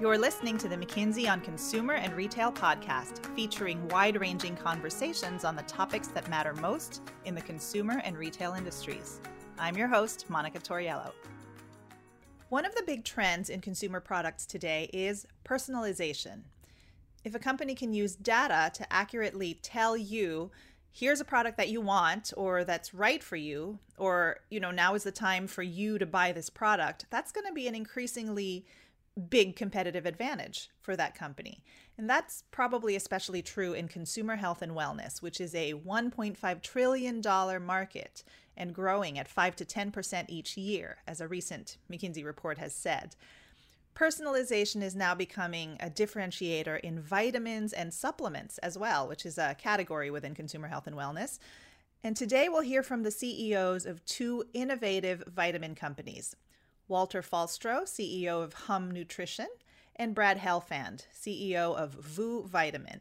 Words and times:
You're 0.00 0.16
listening 0.16 0.58
to 0.58 0.68
the 0.68 0.76
McKinsey 0.76 1.28
on 1.28 1.40
Consumer 1.40 1.94
and 1.94 2.14
Retail 2.14 2.52
podcast, 2.52 3.26
featuring 3.34 3.88
wide 3.88 4.20
ranging 4.20 4.54
conversations 4.54 5.44
on 5.44 5.56
the 5.56 5.62
topics 5.62 6.06
that 6.08 6.30
matter 6.30 6.54
most 6.54 7.02
in 7.24 7.34
the 7.34 7.40
consumer 7.40 8.00
and 8.04 8.16
retail 8.16 8.52
industries. 8.52 9.20
I'm 9.58 9.76
your 9.76 9.88
host, 9.88 10.30
Monica 10.30 10.60
Toriello. 10.60 11.10
One 12.48 12.64
of 12.64 12.76
the 12.76 12.84
big 12.84 13.02
trends 13.02 13.50
in 13.50 13.60
consumer 13.60 13.98
products 13.98 14.46
today 14.46 14.88
is 14.92 15.26
personalization. 15.44 16.42
If 17.24 17.34
a 17.34 17.40
company 17.40 17.74
can 17.74 17.92
use 17.92 18.14
data 18.14 18.70
to 18.74 18.92
accurately 18.92 19.58
tell 19.62 19.96
you, 19.96 20.52
here's 20.92 21.20
a 21.20 21.24
product 21.24 21.56
that 21.56 21.70
you 21.70 21.80
want 21.80 22.32
or 22.36 22.62
that's 22.62 22.94
right 22.94 23.20
for 23.22 23.34
you, 23.34 23.80
or, 23.96 24.38
you 24.48 24.60
know, 24.60 24.70
now 24.70 24.94
is 24.94 25.02
the 25.02 25.10
time 25.10 25.48
for 25.48 25.64
you 25.64 25.98
to 25.98 26.06
buy 26.06 26.30
this 26.30 26.50
product, 26.50 27.06
that's 27.10 27.32
going 27.32 27.48
to 27.48 27.52
be 27.52 27.66
an 27.66 27.74
increasingly 27.74 28.64
big 29.18 29.56
competitive 29.56 30.06
advantage 30.06 30.70
for 30.80 30.96
that 30.96 31.14
company. 31.14 31.62
And 31.96 32.08
that's 32.08 32.44
probably 32.50 32.94
especially 32.96 33.42
true 33.42 33.72
in 33.72 33.88
consumer 33.88 34.36
health 34.36 34.62
and 34.62 34.72
wellness, 34.72 35.20
which 35.20 35.40
is 35.40 35.54
a 35.54 35.74
$1.5 35.74 36.62
trillion 36.62 37.22
market 37.64 38.22
and 38.56 38.74
growing 38.74 39.18
at 39.18 39.28
5 39.28 39.56
to 39.56 39.64
10% 39.64 40.24
each 40.28 40.56
year, 40.56 40.98
as 41.06 41.20
a 41.20 41.28
recent 41.28 41.78
McKinsey 41.90 42.24
report 42.24 42.58
has 42.58 42.74
said. 42.74 43.16
Personalization 43.94 44.82
is 44.82 44.94
now 44.94 45.14
becoming 45.14 45.76
a 45.80 45.90
differentiator 45.90 46.78
in 46.80 47.00
vitamins 47.00 47.72
and 47.72 47.92
supplements 47.92 48.58
as 48.58 48.78
well, 48.78 49.08
which 49.08 49.26
is 49.26 49.38
a 49.38 49.56
category 49.58 50.10
within 50.10 50.34
consumer 50.34 50.68
health 50.68 50.86
and 50.86 50.96
wellness. 50.96 51.38
And 52.04 52.16
today 52.16 52.48
we'll 52.48 52.62
hear 52.62 52.84
from 52.84 53.02
the 53.02 53.10
CEOs 53.10 53.86
of 53.86 54.04
two 54.04 54.44
innovative 54.54 55.24
vitamin 55.26 55.74
companies 55.74 56.36
Walter 56.88 57.22
Faulstroh, 57.22 57.82
CEO 57.82 58.42
of 58.42 58.54
Hum 58.54 58.90
Nutrition, 58.90 59.48
and 59.96 60.14
Brad 60.14 60.38
Helfand, 60.38 61.06
CEO 61.14 61.76
of 61.76 61.92
Vous 61.92 62.42
Vitamin. 62.42 63.00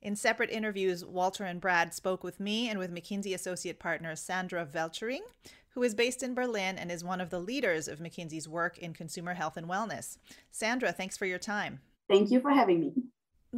In 0.00 0.16
separate 0.16 0.50
interviews, 0.50 1.04
Walter 1.04 1.44
and 1.44 1.60
Brad 1.60 1.92
spoke 1.92 2.24
with 2.24 2.40
me 2.40 2.68
and 2.68 2.78
with 2.78 2.94
McKinsey 2.94 3.34
associate 3.34 3.78
partner 3.78 4.14
Sandra 4.16 4.64
Veltering, 4.64 5.22
who 5.70 5.82
is 5.82 5.94
based 5.94 6.22
in 6.22 6.34
Berlin 6.34 6.78
and 6.78 6.90
is 6.90 7.04
one 7.04 7.20
of 7.20 7.30
the 7.30 7.40
leaders 7.40 7.88
of 7.88 7.98
McKinsey's 7.98 8.48
work 8.48 8.78
in 8.78 8.94
consumer 8.94 9.34
health 9.34 9.56
and 9.56 9.68
wellness. 9.68 10.16
Sandra, 10.50 10.92
thanks 10.92 11.16
for 11.16 11.26
your 11.26 11.38
time. 11.38 11.80
Thank 12.08 12.30
you 12.30 12.40
for 12.40 12.50
having 12.50 12.80
me. 12.80 12.92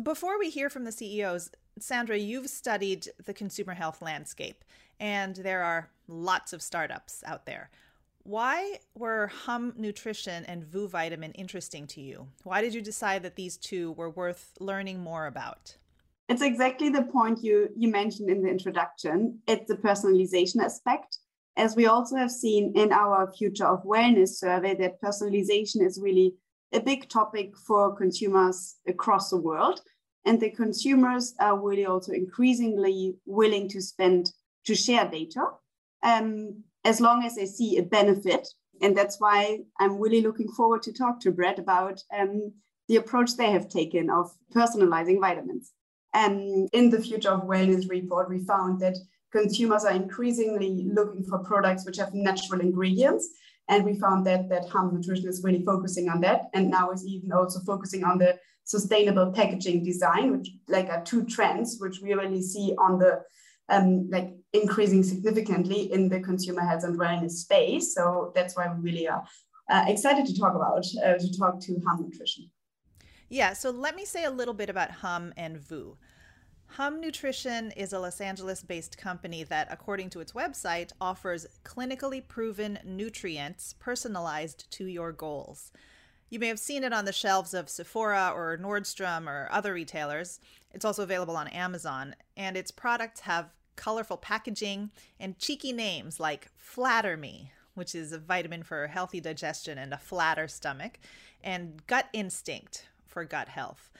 Before 0.02 0.38
we 0.38 0.50
hear 0.50 0.70
from 0.70 0.84
the 0.84 0.92
CEOs, 0.92 1.50
Sandra, 1.78 2.16
you've 2.16 2.48
studied 2.48 3.08
the 3.24 3.34
consumer 3.34 3.74
health 3.74 4.02
landscape, 4.02 4.64
and 4.98 5.36
there 5.36 5.62
are 5.62 5.90
lots 6.08 6.52
of 6.52 6.62
startups 6.62 7.22
out 7.26 7.46
there. 7.46 7.70
Why 8.22 8.78
were 8.94 9.28
Hum 9.28 9.72
Nutrition 9.76 10.44
and 10.44 10.64
Vous 10.64 10.88
Vitamin 10.88 11.32
interesting 11.32 11.86
to 11.88 12.00
you? 12.00 12.28
Why 12.44 12.60
did 12.60 12.74
you 12.74 12.82
decide 12.82 13.22
that 13.22 13.36
these 13.36 13.56
two 13.56 13.92
were 13.92 14.10
worth 14.10 14.52
learning 14.60 15.00
more 15.00 15.26
about? 15.26 15.76
It's 16.28 16.42
exactly 16.42 16.90
the 16.90 17.02
point 17.02 17.42
you, 17.42 17.70
you 17.76 17.88
mentioned 17.90 18.30
in 18.30 18.42
the 18.42 18.48
introduction. 18.48 19.40
It's 19.48 19.66
the 19.68 19.76
personalization 19.76 20.62
aspect. 20.62 21.18
As 21.56 21.74
we 21.74 21.86
also 21.86 22.16
have 22.16 22.30
seen 22.30 22.72
in 22.76 22.92
our 22.92 23.32
Future 23.32 23.66
of 23.66 23.84
Wellness 23.84 24.36
survey, 24.36 24.74
that 24.76 25.02
personalization 25.02 25.84
is 25.84 25.98
really 26.00 26.34
a 26.72 26.80
big 26.80 27.08
topic 27.08 27.56
for 27.56 27.96
consumers 27.96 28.76
across 28.86 29.30
the 29.30 29.38
world. 29.38 29.80
And 30.24 30.38
the 30.38 30.50
consumers 30.50 31.34
are 31.40 31.58
really 31.58 31.86
also 31.86 32.12
increasingly 32.12 33.16
willing 33.26 33.68
to 33.70 33.80
spend 33.80 34.30
to 34.66 34.74
share 34.74 35.08
data. 35.08 35.46
Um, 36.02 36.62
as 36.84 37.00
long 37.00 37.24
as 37.24 37.34
they 37.34 37.46
see 37.46 37.76
a 37.76 37.82
benefit. 37.82 38.48
And 38.82 38.96
that's 38.96 39.20
why 39.20 39.60
I'm 39.78 40.00
really 40.00 40.22
looking 40.22 40.48
forward 40.48 40.82
to 40.82 40.92
talk 40.92 41.20
to 41.20 41.32
Brett 41.32 41.58
about 41.58 42.00
um, 42.16 42.52
the 42.88 42.96
approach 42.96 43.36
they 43.36 43.50
have 43.50 43.68
taken 43.68 44.10
of 44.10 44.30
personalizing 44.54 45.20
vitamins. 45.20 45.72
And 46.14 46.68
in 46.72 46.90
the 46.90 47.00
Future 47.00 47.30
of 47.30 47.42
Wellness 47.42 47.88
report, 47.88 48.28
we 48.28 48.44
found 48.44 48.80
that 48.80 48.96
consumers 49.30 49.84
are 49.84 49.92
increasingly 49.92 50.88
looking 50.92 51.24
for 51.24 51.38
products 51.38 51.84
which 51.86 51.98
have 51.98 52.14
natural 52.14 52.60
ingredients. 52.60 53.28
And 53.68 53.84
we 53.84 54.00
found 54.00 54.26
that 54.26 54.48
that 54.48 54.68
Hum 54.68 54.92
Nutrition 54.92 55.28
is 55.28 55.44
really 55.44 55.64
focusing 55.64 56.08
on 56.08 56.20
that, 56.22 56.46
and 56.54 56.70
now 56.70 56.90
is 56.90 57.06
even 57.06 57.30
also 57.30 57.60
focusing 57.60 58.02
on 58.02 58.18
the 58.18 58.36
sustainable 58.64 59.30
packaging 59.32 59.84
design, 59.84 60.36
which 60.36 60.48
like 60.68 60.88
are 60.88 61.04
two 61.04 61.24
trends 61.24 61.76
which 61.78 62.00
we 62.02 62.14
really 62.14 62.42
see 62.42 62.74
on 62.78 62.98
the 62.98 63.22
um, 63.70 64.10
like 64.10 64.34
increasing 64.52 65.02
significantly 65.02 65.92
in 65.92 66.08
the 66.08 66.20
consumer 66.20 66.62
health 66.62 66.84
and 66.84 66.98
wellness 66.98 67.32
space. 67.32 67.94
So 67.94 68.32
that's 68.34 68.56
why 68.56 68.72
we 68.74 68.90
really 68.90 69.08
are 69.08 69.24
uh, 69.70 69.84
excited 69.86 70.26
to 70.26 70.38
talk 70.38 70.54
about, 70.54 70.84
uh, 71.04 71.18
to 71.18 71.38
talk 71.38 71.60
to 71.60 71.80
Hum 71.86 72.02
Nutrition. 72.02 72.50
Yeah, 73.28 73.52
so 73.52 73.70
let 73.70 73.94
me 73.94 74.04
say 74.04 74.24
a 74.24 74.30
little 74.30 74.54
bit 74.54 74.68
about 74.68 74.90
Hum 74.90 75.32
and 75.36 75.56
Vous. 75.56 75.96
Hum 76.74 77.00
Nutrition 77.00 77.70
is 77.72 77.92
a 77.92 77.98
Los 77.98 78.20
Angeles 78.20 78.62
based 78.62 78.98
company 78.98 79.44
that, 79.44 79.68
according 79.70 80.10
to 80.10 80.20
its 80.20 80.32
website, 80.32 80.92
offers 81.00 81.46
clinically 81.64 82.26
proven 82.26 82.78
nutrients 82.84 83.74
personalized 83.78 84.70
to 84.72 84.86
your 84.86 85.12
goals. 85.12 85.72
You 86.28 86.38
may 86.38 86.46
have 86.46 86.60
seen 86.60 86.84
it 86.84 86.92
on 86.92 87.06
the 87.06 87.12
shelves 87.12 87.54
of 87.54 87.68
Sephora 87.68 88.32
or 88.34 88.56
Nordstrom 88.56 89.26
or 89.26 89.48
other 89.50 89.74
retailers. 89.74 90.38
It's 90.72 90.84
also 90.84 91.02
available 91.02 91.36
on 91.36 91.48
Amazon, 91.48 92.14
and 92.36 92.56
its 92.56 92.70
products 92.70 93.20
have 93.20 93.50
colorful 93.76 94.16
packaging, 94.16 94.90
and 95.18 95.38
cheeky 95.38 95.72
names 95.72 96.20
like 96.20 96.48
Flatter 96.56 97.16
Me, 97.16 97.52
which 97.74 97.94
is 97.94 98.12
a 98.12 98.18
vitamin 98.18 98.62
for 98.62 98.86
healthy 98.86 99.20
digestion 99.20 99.78
and 99.78 99.94
a 99.94 99.98
flatter 99.98 100.48
stomach, 100.48 100.98
and 101.42 101.86
Gut 101.86 102.06
Instinct 102.12 102.88
for 103.06 103.24
gut 103.24 103.48
health. 103.48 103.90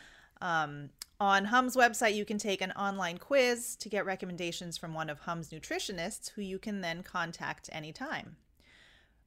Um, 0.40 0.90
on 1.18 1.46
Hum's 1.46 1.76
website, 1.76 2.14
you 2.14 2.24
can 2.24 2.38
take 2.38 2.62
an 2.62 2.72
online 2.72 3.18
quiz 3.18 3.76
to 3.76 3.88
get 3.88 4.06
recommendations 4.06 4.78
from 4.78 4.94
one 4.94 5.10
of 5.10 5.20
Hum's 5.20 5.50
nutritionists 5.50 6.30
who 6.30 6.42
you 6.42 6.58
can 6.58 6.80
then 6.80 7.02
contact 7.02 7.68
anytime. 7.72 8.36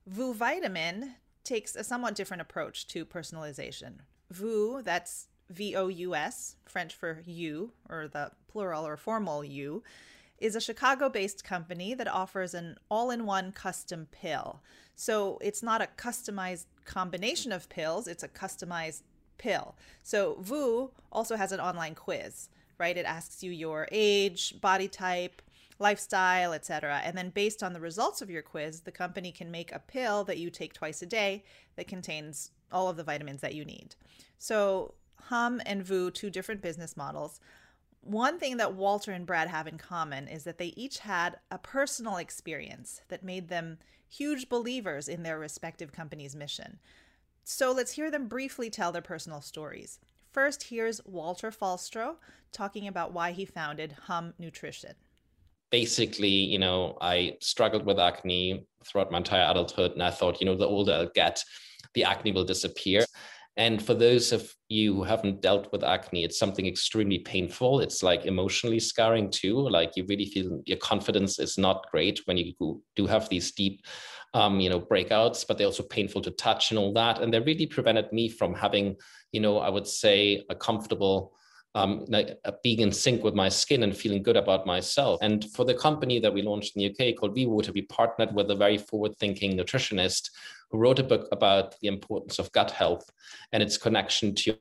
Vous 0.08 0.34
Vitamin 0.34 1.16
takes 1.44 1.76
a 1.76 1.84
somewhat 1.84 2.16
different 2.16 2.42
approach 2.42 2.88
to 2.88 3.06
personalization. 3.06 4.00
Vous, 4.32 4.82
that's 4.82 5.28
V 5.50 5.76
O 5.76 5.88
U 5.88 6.16
S, 6.16 6.56
French 6.66 6.96
for 6.96 7.22
you, 7.26 7.74
or 7.90 8.08
the 8.08 8.32
plural 8.48 8.88
or 8.88 8.98
formal 8.98 9.44
you, 9.44 9.84
is 10.44 10.56
a 10.58 10.62
Chicago 10.62 11.08
based 11.08 11.44
company 11.46 11.94
that 11.94 12.08
offers 12.08 12.54
an 12.54 12.78
all 12.92 13.10
in 13.10 13.26
one 13.26 13.54
custom 13.54 14.08
pill. 14.12 14.62
So 14.94 15.40
it's 15.42 15.64
not 15.64 15.82
a 15.82 15.88
customized 15.98 16.66
combination 16.84 17.54
of 17.54 17.70
pills, 17.70 18.08
it's 18.08 18.24
a 18.24 18.28
customized 18.28 19.04
pill. 19.38 19.76
So 20.04 20.36
Vous 20.42 20.92
also 21.12 21.38
has 21.38 21.54
an 21.54 21.62
online 21.62 21.96
quiz, 21.96 22.50
right? 22.78 22.98
It 22.98 23.06
asks 23.06 23.42
you 23.42 23.52
your 23.52 23.88
age, 23.92 24.60
body 24.60 24.90
type, 24.90 25.42
lifestyle, 25.80 26.52
etc. 26.52 27.02
And 27.04 27.18
then 27.18 27.30
based 27.30 27.64
on 27.64 27.72
the 27.72 27.80
results 27.80 28.22
of 28.22 28.30
your 28.30 28.42
quiz, 28.42 28.82
the 28.82 28.92
company 28.92 29.32
can 29.32 29.50
make 29.50 29.72
a 29.72 29.80
pill 29.80 30.26
that 30.26 30.40
you 30.40 30.50
take 30.50 30.74
twice 30.74 31.02
a 31.02 31.06
day 31.06 31.46
that 31.78 31.88
contains 31.88 32.52
all 32.70 32.90
of 32.90 32.98
the 32.98 33.04
vitamins 33.04 33.40
that 33.42 33.56
you 33.56 33.64
need. 33.64 33.96
So 34.40 34.96
Hum 35.30 35.62
and 35.66 35.84
Vous, 35.84 36.12
two 36.12 36.30
different 36.30 36.62
business 36.62 36.98
models, 36.98 37.40
one 38.04 38.40
thing 38.40 38.58
that 38.58 38.74
Walter 38.74 39.12
and 39.12 39.26
Brad 39.26 39.48
have 39.48 39.68
in 39.68 39.78
common 39.78 40.28
is 40.28 40.44
that 40.44 40.58
they 40.58 40.74
each 40.76 41.00
had 41.00 41.38
a 41.50 41.58
personal 41.58 42.18
experience 42.18 43.02
that 43.08 43.24
made 43.24 43.50
them 43.50 43.78
huge 44.10 44.50
believers 44.50 45.08
in 45.08 45.24
their 45.24 45.40
respective 45.40 45.92
company's 45.92 46.36
mission. 46.36 46.80
So 47.44 47.72
let's 47.72 47.94
hear 47.94 48.12
them 48.12 48.28
briefly 48.28 48.70
tell 48.70 48.92
their 48.92 49.02
personal 49.02 49.42
stories. 49.42 50.00
First, 50.32 50.64
here's 50.64 51.02
Walter 51.06 51.52
Faulstroh 51.52 52.16
talking 52.52 52.88
about 52.88 53.14
why 53.14 53.32
he 53.32 53.46
founded 53.46 53.96
Hum 54.04 54.34
Nutrition. 54.40 54.94
Basically, 55.72 56.28
you 56.28 56.60
know, 56.60 56.98
I 57.02 57.38
struggled 57.42 57.86
with 57.86 58.00
acne 58.00 58.66
throughout 58.86 59.12
my 59.12 59.18
entire 59.18 59.50
adulthood, 59.50 59.94
and 59.94 60.04
I 60.04 60.12
thought, 60.12 60.40
you 60.40 60.46
know, 60.46 60.56
the 60.56 60.68
older 60.68 60.94
I'll 60.94 61.10
get, 61.16 61.44
the 61.94 62.04
acne 62.04 62.32
will 62.32 62.44
disappear. 62.44 63.06
And 63.56 63.82
for 63.82 63.94
those 63.94 64.32
of 64.32 64.52
you 64.68 64.96
who 64.96 65.04
haven't 65.04 65.42
dealt 65.42 65.72
with 65.72 65.84
acne, 65.84 66.24
it's 66.24 66.40
something 66.40 66.66
extremely 66.66 67.20
painful. 67.20 67.82
It's 67.82 68.02
like 68.02 68.26
emotionally 68.26 68.80
scarring 68.80 69.30
too. 69.30 69.58
Like 69.58 69.96
you 69.96 70.06
really 70.08 70.26
feel 70.26 70.62
your 70.66 70.78
confidence 70.78 71.38
is 71.38 71.58
not 71.58 71.86
great 71.92 72.22
when 72.26 72.38
you 72.38 72.82
do 72.96 73.06
have 73.06 73.30
these 73.30 73.52
deep, 73.52 73.86
um, 74.34 74.60
you 74.60 74.70
know, 74.72 74.82
breakouts, 74.82 75.46
but 75.48 75.58
they're 75.58 75.68
also 75.68 75.84
painful 75.84 76.22
to 76.24 76.32
touch 76.32 76.72
and 76.72 76.80
all 76.80 76.94
that. 76.94 77.22
And 77.22 77.32
they 77.32 77.40
really 77.40 77.68
prevented 77.68 78.12
me 78.12 78.28
from 78.28 78.56
having, 78.56 78.96
you 79.32 79.40
know, 79.40 79.60
I 79.60 79.70
would 79.70 79.88
say 79.88 80.44
a 80.50 80.56
comfortable 80.56 81.34
um, 81.76 82.06
like 82.08 82.38
uh, 82.46 82.52
being 82.64 82.80
in 82.80 82.92
sync 82.92 83.24
with 83.24 83.34
my 83.34 83.50
skin 83.50 83.84
and 83.84 83.96
feeling 83.96 84.24
good 84.24 84.38
about 84.38 84.66
myself. 84.66 85.20
And 85.22 85.46
for 85.52 85.66
the 85.66 85.74
company 85.74 86.20
that 86.20 86.34
we 86.34 86.42
launched 86.42 86.76
in 86.76 86.82
the 86.82 86.90
UK 86.92 87.16
called 87.16 87.36
VWater, 87.36 87.74
we 87.74 87.84
partnered 87.84 88.34
with 88.36 88.52
a 88.52 88.56
very 88.56 88.78
forward-thinking 88.78 89.58
nutritionist 89.58 90.30
who 90.70 90.78
wrote 90.78 91.00
a 91.00 91.04
book 91.04 91.28
about 91.32 91.80
the 91.80 91.88
importance 91.88 92.40
of 92.40 92.52
gut 92.52 92.72
health 92.72 93.10
and 93.52 93.64
its 93.64 93.78
connection 93.78 94.36
to 94.36 94.56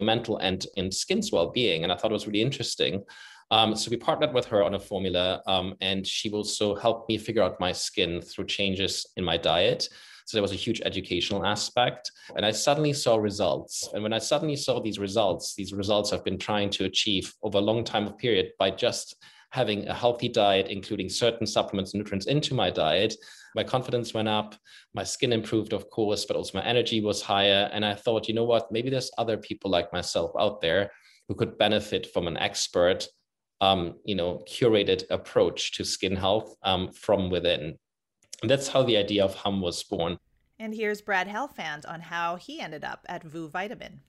mental 0.00 0.38
and 0.38 0.66
in 0.76 0.90
skin's 0.90 1.30
well-being. 1.30 1.82
And 1.82 1.92
I 1.92 1.96
thought 1.96 2.10
it 2.10 2.14
was 2.14 2.26
really 2.26 2.42
interesting 2.42 3.04
Um, 3.52 3.76
so 3.76 3.90
we 3.90 3.98
partnered 3.98 4.32
with 4.32 4.46
her 4.46 4.64
on 4.64 4.74
a 4.74 4.80
formula, 4.80 5.42
um, 5.46 5.74
and 5.82 6.06
she 6.06 6.30
also 6.30 6.74
helped 6.74 7.10
me 7.10 7.18
figure 7.18 7.42
out 7.42 7.60
my 7.60 7.70
skin 7.70 8.22
through 8.22 8.46
changes 8.46 9.06
in 9.18 9.24
my 9.24 9.36
diet. 9.36 9.90
So 10.26 10.36
there 10.36 10.42
was 10.42 10.52
a 10.52 10.56
huge 10.56 10.80
educational 10.84 11.44
aspect. 11.44 12.10
And 12.36 12.44
I 12.44 12.50
suddenly 12.50 12.92
saw 12.92 13.16
results. 13.16 13.88
And 13.94 14.02
when 14.02 14.12
I 14.12 14.18
suddenly 14.18 14.56
saw 14.56 14.80
these 14.80 14.98
results, 14.98 15.54
these 15.54 15.72
results 15.72 16.12
I've 16.12 16.24
been 16.24 16.38
trying 16.38 16.70
to 16.70 16.84
achieve 16.84 17.32
over 17.42 17.58
a 17.58 17.62
long 17.62 17.84
time 17.84 18.06
of 18.06 18.18
period 18.18 18.52
by 18.58 18.70
just 18.70 19.16
having 19.50 19.86
a 19.86 19.94
healthy 19.94 20.28
diet, 20.28 20.68
including 20.68 21.10
certain 21.10 21.46
supplements 21.46 21.92
and 21.92 22.00
nutrients 22.00 22.26
into 22.26 22.54
my 22.54 22.70
diet, 22.70 23.14
my 23.54 23.62
confidence 23.62 24.14
went 24.14 24.28
up, 24.28 24.54
my 24.94 25.04
skin 25.04 25.32
improved, 25.32 25.74
of 25.74 25.90
course, 25.90 26.24
but 26.24 26.36
also 26.36 26.58
my 26.58 26.64
energy 26.64 27.02
was 27.02 27.20
higher. 27.20 27.68
And 27.72 27.84
I 27.84 27.94
thought, 27.94 28.28
you 28.28 28.34
know 28.34 28.44
what, 28.44 28.72
maybe 28.72 28.88
there's 28.88 29.10
other 29.18 29.36
people 29.36 29.70
like 29.70 29.92
myself 29.92 30.30
out 30.38 30.62
there 30.62 30.90
who 31.28 31.34
could 31.34 31.58
benefit 31.58 32.06
from 32.12 32.26
an 32.26 32.38
expert, 32.38 33.06
um, 33.60 33.96
you 34.04 34.14
know, 34.14 34.42
curated 34.48 35.04
approach 35.10 35.72
to 35.76 35.84
skin 35.84 36.16
health 36.16 36.56
um, 36.62 36.90
from 36.92 37.30
within. 37.30 37.78
And 38.42 38.50
that's 38.50 38.68
how 38.68 38.82
the 38.82 38.96
idea 38.96 39.24
of 39.24 39.34
Hum 39.36 39.60
was 39.60 39.82
born. 39.82 40.18
And 40.58 40.74
here's 40.74 41.00
Brad 41.00 41.28
Helfand 41.28 41.88
on 41.88 42.00
how 42.00 42.36
he 42.36 42.60
ended 42.60 42.84
up 42.84 43.06
at 43.08 43.22
Vous 43.22 43.48
Vitamin. 43.48 44.00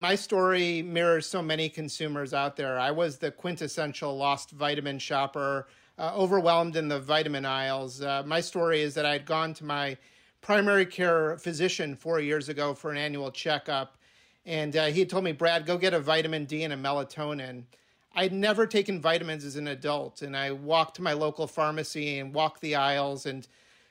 My 0.00 0.14
story 0.14 0.82
mirrors 0.82 1.26
so 1.26 1.42
many 1.42 1.68
consumers 1.68 2.32
out 2.32 2.54
there. 2.54 2.78
I 2.78 2.90
was 2.90 3.16
the 3.16 3.32
quintessential 3.32 4.16
lost 4.16 4.50
vitamin 4.52 4.98
shopper, 4.98 5.66
uh, 5.98 6.12
overwhelmed 6.14 6.76
in 6.76 6.86
the 6.86 7.00
vitamin 7.00 7.44
aisles. 7.44 8.00
Uh, 8.00 8.22
my 8.24 8.40
story 8.40 8.82
is 8.82 8.94
that 8.94 9.04
I 9.06 9.12
had 9.12 9.26
gone 9.26 9.54
to 9.54 9.64
my 9.64 9.96
primary 10.40 10.86
care 10.86 11.36
physician 11.38 11.96
four 11.96 12.20
years 12.20 12.48
ago 12.48 12.74
for 12.74 12.92
an 12.92 12.96
annual 12.96 13.32
checkup, 13.32 13.96
and 14.46 14.76
uh, 14.76 14.86
he 14.86 15.04
told 15.04 15.24
me, 15.24 15.32
Brad, 15.32 15.66
go 15.66 15.76
get 15.76 15.94
a 15.94 16.00
vitamin 16.00 16.44
D 16.44 16.62
and 16.62 16.72
a 16.72 16.76
melatonin. 16.76 17.64
I'd 18.14 18.32
never 18.32 18.66
taken 18.66 19.00
vitamins 19.00 19.44
as 19.44 19.56
an 19.56 19.66
adult, 19.66 20.22
and 20.22 20.36
I 20.36 20.52
walked 20.52 20.96
to 20.96 21.02
my 21.02 21.12
local 21.12 21.48
pharmacy 21.48 22.20
and 22.20 22.32
walked 22.32 22.60
the 22.60 22.76
aisles 22.76 23.26
and 23.26 23.48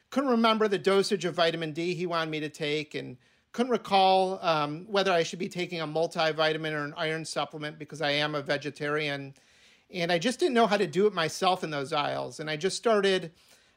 couldn't 0.10 0.30
remember 0.30 0.68
the 0.68 0.78
dosage 0.78 1.26
of 1.26 1.36
vitamin 1.36 1.74
D 1.74 1.94
he 1.94 2.06
wanted 2.06 2.32
me 2.32 2.40
to 2.40 2.50
take, 2.50 2.96
and 2.96 3.18
couldn't 3.52 3.72
recall 3.72 4.40
um, 4.42 4.86
whether 4.88 5.12
I 5.12 5.24
should 5.24 5.40
be 5.40 5.50
taking 5.50 5.82
a 5.82 5.88
multivitamin 5.88 6.74
or 6.74 6.86
an 6.86 6.94
iron 6.96 7.26
supplement 7.26 7.80
because 7.80 8.02
I 8.02 8.12
am 8.12 8.36
a 8.36 8.42
vegetarian. 8.42 9.34
And 9.92 10.12
I 10.12 10.20
just 10.20 10.40
didn't 10.40 10.54
know 10.54 10.68
how 10.68 10.78
to 10.78 10.88
do 10.88 11.08
it 11.08 11.14
myself 11.14 11.64
in 11.64 11.70
those 11.70 11.94
aisles. 11.94 12.40
And 12.40 12.50
I 12.50 12.56
just 12.58 12.78
started 12.78 13.32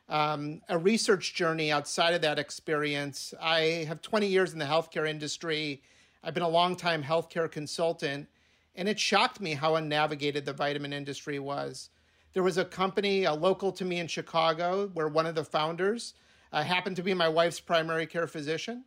um, 0.08 0.60
a 0.68 0.76
research 0.76 1.34
journey 1.34 1.70
outside 1.70 2.14
of 2.14 2.20
that 2.22 2.38
experience. 2.38 3.32
I 3.40 3.86
have 3.88 4.02
20 4.02 4.26
years 4.26 4.52
in 4.52 4.58
the 4.58 4.64
healthcare 4.64 5.08
industry. 5.08 5.82
I've 6.22 6.34
been 6.34 6.42
a 6.42 6.48
long-time 6.48 7.02
healthcare 7.02 7.50
consultant. 7.50 8.28
And 8.74 8.88
it 8.88 8.98
shocked 8.98 9.40
me 9.40 9.54
how 9.54 9.76
unnavigated 9.76 10.44
the 10.44 10.52
vitamin 10.52 10.92
industry 10.92 11.38
was. 11.38 11.90
There 12.32 12.42
was 12.42 12.58
a 12.58 12.64
company, 12.64 13.24
a 13.24 13.34
local 13.34 13.72
to 13.72 13.84
me 13.84 13.98
in 13.98 14.06
Chicago, 14.06 14.88
where 14.94 15.08
one 15.08 15.26
of 15.26 15.34
the 15.34 15.44
founders 15.44 16.14
uh, 16.52 16.62
happened 16.62 16.96
to 16.96 17.02
be 17.02 17.14
my 17.14 17.28
wife's 17.28 17.60
primary 17.60 18.06
care 18.06 18.26
physician. 18.26 18.84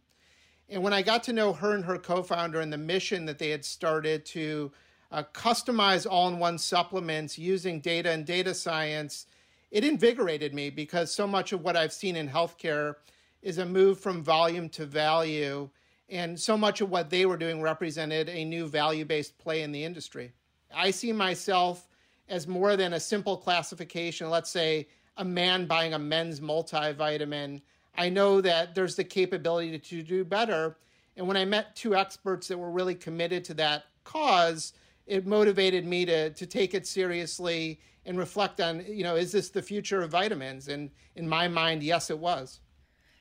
And 0.70 0.82
when 0.82 0.94
I 0.94 1.02
got 1.02 1.24
to 1.24 1.34
know 1.34 1.52
her 1.52 1.76
and 1.76 1.84
her 1.84 1.98
co 1.98 2.24
founder 2.24 2.62
and 2.62 2.72
the 2.72 2.78
mission 2.78 3.26
that 3.26 3.40
they 3.40 3.50
had 3.50 3.66
started 3.66 4.26
to 4.28 4.72
uh, 5.12 5.24
customize 5.34 6.08
all 6.10 6.30
in 6.30 6.40
one 6.40 6.58
supplements 6.58 7.38
using 7.38 7.82
data 7.82 8.12
and 8.12 8.26
data 8.26 8.54
science, 8.54 9.28
it 9.72 9.84
invigorated 9.84 10.54
me 10.54 10.70
because 10.70 11.14
so 11.14 11.28
much 11.28 11.52
of 11.52 11.62
what 11.62 11.76
I've 11.76 11.94
seen 11.94 12.16
in 12.16 12.30
healthcare 12.30 12.96
is 13.42 13.58
a 13.58 13.66
move 13.66 14.00
from 14.00 14.24
volume 14.24 14.70
to 14.70 14.86
value. 14.86 15.70
And 16.10 16.40
so 16.40 16.58
much 16.58 16.80
of 16.80 16.90
what 16.90 17.10
they 17.10 17.26
were 17.26 17.38
doing 17.38 17.62
represented 17.62 18.30
a 18.30 18.46
new 18.46 18.68
value 18.68 19.04
based 19.04 19.38
play 19.38 19.64
in 19.64 19.72
the 19.72 19.84
industry. 19.84 20.32
I 20.74 20.92
see 20.92 21.12
myself 21.12 21.90
as 22.34 22.48
more 22.48 22.76
than 22.76 22.94
a 22.94 23.00
simple 23.00 23.38
classification, 23.38 24.30
let's 24.30 24.50
say 24.50 24.88
a 25.18 25.26
man 25.26 25.66
buying 25.66 25.94
a 25.94 26.00
men's 26.00 26.40
multivitamin 26.40 27.62
I 27.96 28.10
know 28.10 28.42
that 28.42 28.74
there's 28.74 28.96
the 28.96 29.04
capability 29.04 29.78
to 29.78 30.04
do 30.04 30.26
better. 30.26 30.78
And 31.16 31.28
when 31.28 31.38
I 31.38 31.46
met 31.46 31.76
two 31.76 31.96
experts 31.96 32.48
that 32.48 32.58
were 32.58 32.72
really 32.72 32.96
committed 32.96 33.44
to 33.46 33.54
that 33.56 33.86
cause, 34.04 34.74
it 35.06 35.28
motivated 35.28 35.86
me 35.86 36.06
to, 36.06 36.32
to 36.32 36.46
take 36.46 36.74
it 36.74 36.88
seriously 36.88 37.80
and 38.06 38.18
reflect 38.18 38.60
on, 38.60 38.84
you 38.88 39.04
know, 39.04 39.16
is 39.16 39.32
this 39.32 39.50
the 39.50 39.62
future 39.62 40.02
of 40.02 40.12
vitamins? 40.12 40.68
And 40.68 40.90
in 41.16 41.28
my 41.28 41.48
mind, 41.48 41.84
yes, 41.84 42.10
it 42.10 42.18
was. 42.18 42.62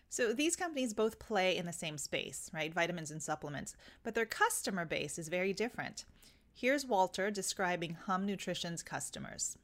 So 0.09 0.33
these 0.33 0.57
companies 0.57 0.93
both 0.93 1.19
play 1.19 1.57
in 1.57 1.67
the 1.67 1.73
same 1.73 1.97
space, 1.97 2.51
right? 2.53 2.73
Vitamins 2.73 3.11
and 3.11 3.23
supplements, 3.23 3.77
but 4.03 4.15
their 4.15 4.27
customer 4.27 4.85
base 4.85 5.19
is 5.19 5.29
very 5.29 5.53
different. 5.53 6.05
Here's 6.55 6.87
Walter 6.87 7.31
describing 7.31 7.97
Hum 8.07 8.27
Nutrition's 8.27 8.83
customers 8.83 9.57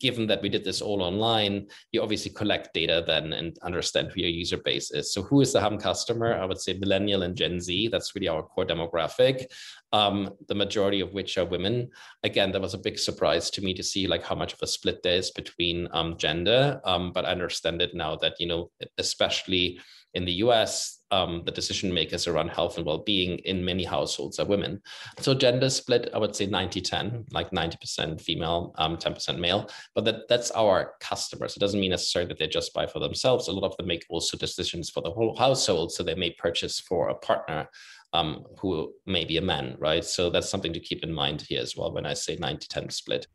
given 0.00 0.26
that 0.26 0.42
we 0.42 0.50
did 0.50 0.64
this 0.64 0.82
all 0.82 1.02
online, 1.02 1.66
you 1.92 2.02
obviously 2.02 2.30
collect 2.30 2.74
data 2.74 3.02
then 3.06 3.32
and 3.32 3.56
understand 3.62 4.10
who 4.10 4.20
your 4.20 4.30
user 4.30 4.58
base 4.58 4.90
is. 4.90 5.12
So 5.12 5.22
who 5.22 5.40
is 5.40 5.52
the 5.52 5.60
Hum 5.62 5.78
customer? 5.78 6.34
I 6.34 6.44
would 6.44 6.60
say 6.60 6.74
millennial 6.74 7.22
and 7.22 7.34
Gen 7.34 7.58
Z. 7.58 7.88
That's 7.88 8.14
really 8.14 8.28
our 8.28 8.42
core 8.42 8.66
demographic. 8.66 9.46
Um, 9.92 10.30
the 10.48 10.54
majority 10.54 11.00
of 11.00 11.14
which 11.14 11.38
are 11.38 11.46
women. 11.46 11.88
Again, 12.22 12.52
that 12.52 12.60
was 12.60 12.74
a 12.74 12.78
big 12.86 12.98
surprise 12.98 13.48
to 13.50 13.62
me 13.62 13.72
to 13.74 13.82
see 13.82 14.06
like 14.06 14.24
how 14.24 14.34
much 14.34 14.52
of 14.52 14.58
a 14.62 14.66
split 14.66 15.02
there 15.02 15.16
is 15.16 15.30
between 15.30 15.88
um, 15.92 16.18
gender. 16.18 16.82
Um, 16.84 17.12
but 17.12 17.24
I 17.24 17.30
understand 17.30 17.80
it 17.80 17.94
now 17.94 18.16
that 18.16 18.34
you 18.38 18.46
know, 18.46 18.70
especially 18.98 19.80
in 20.12 20.24
the 20.24 20.32
US, 20.44 21.03
um, 21.14 21.42
the 21.44 21.52
decision 21.52 21.94
makers 21.94 22.26
around 22.26 22.48
health 22.48 22.76
and 22.76 22.84
well-being 22.84 23.38
in 23.50 23.64
many 23.64 23.84
households 23.84 24.40
are 24.40 24.46
women. 24.46 24.82
So 25.20 25.32
gender 25.32 25.70
split, 25.70 26.10
I 26.12 26.18
would 26.18 26.34
say 26.34 26.48
90-10, 26.48 27.32
like 27.32 27.50
90% 27.52 28.20
female, 28.20 28.74
um, 28.78 28.96
10% 28.96 29.38
male. 29.38 29.70
But 29.94 30.04
that, 30.06 30.28
that's 30.28 30.50
our 30.50 30.94
customers. 31.00 31.54
It 31.54 31.60
doesn't 31.60 31.78
mean 31.78 31.92
necessarily 31.92 32.28
that 32.30 32.38
they 32.38 32.48
just 32.48 32.74
buy 32.74 32.88
for 32.88 32.98
themselves. 32.98 33.46
A 33.46 33.52
lot 33.52 33.64
of 33.70 33.76
them 33.76 33.86
make 33.86 34.04
also 34.08 34.36
decisions 34.36 34.90
for 34.90 35.02
the 35.02 35.10
whole 35.10 35.36
household. 35.36 35.92
So 35.92 36.02
they 36.02 36.16
may 36.16 36.32
purchase 36.32 36.80
for 36.80 37.08
a 37.10 37.14
partner 37.14 37.68
um, 38.12 38.44
who 38.58 38.92
may 39.06 39.24
be 39.24 39.36
a 39.36 39.42
man, 39.42 39.76
right? 39.78 40.04
So 40.04 40.30
that's 40.30 40.50
something 40.50 40.72
to 40.72 40.80
keep 40.80 41.04
in 41.04 41.12
mind 41.12 41.42
here 41.42 41.62
as 41.62 41.76
well 41.76 41.92
when 41.92 42.06
I 42.06 42.14
say 42.14 42.36
90-10 42.36 42.90
split. 42.90 43.28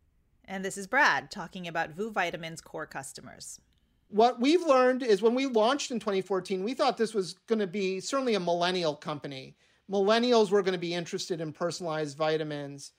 And 0.44 0.66
this 0.66 0.78
is 0.78 0.88
Brad 0.88 1.32
talking 1.32 1.66
about 1.68 1.92
Vous 1.92 2.12
Vitamin's 2.12 2.60
core 2.60 2.88
customers 2.88 3.62
what 4.10 4.42
we've 4.42 4.64
learned 4.64 5.04
is 5.04 5.22
when 5.22 5.36
we 5.36 5.46
launched 5.46 5.92
in 5.92 6.00
2014, 6.00 6.64
we 6.64 6.74
thought 6.74 6.98
this 6.98 7.14
was 7.14 7.34
going 7.48 7.60
to 7.60 7.68
be 7.68 8.00
certainly 8.00 8.34
a 8.34 8.40
millennial 8.40 8.96
company. 8.96 9.56
Millennials 9.90 10.50
were 10.50 10.64
going 10.64 10.74
to 10.74 10.80
be 10.80 10.94
interested 10.94 11.42
in 11.42 11.54
personalized 11.54 12.18
vitamins. 12.18 12.94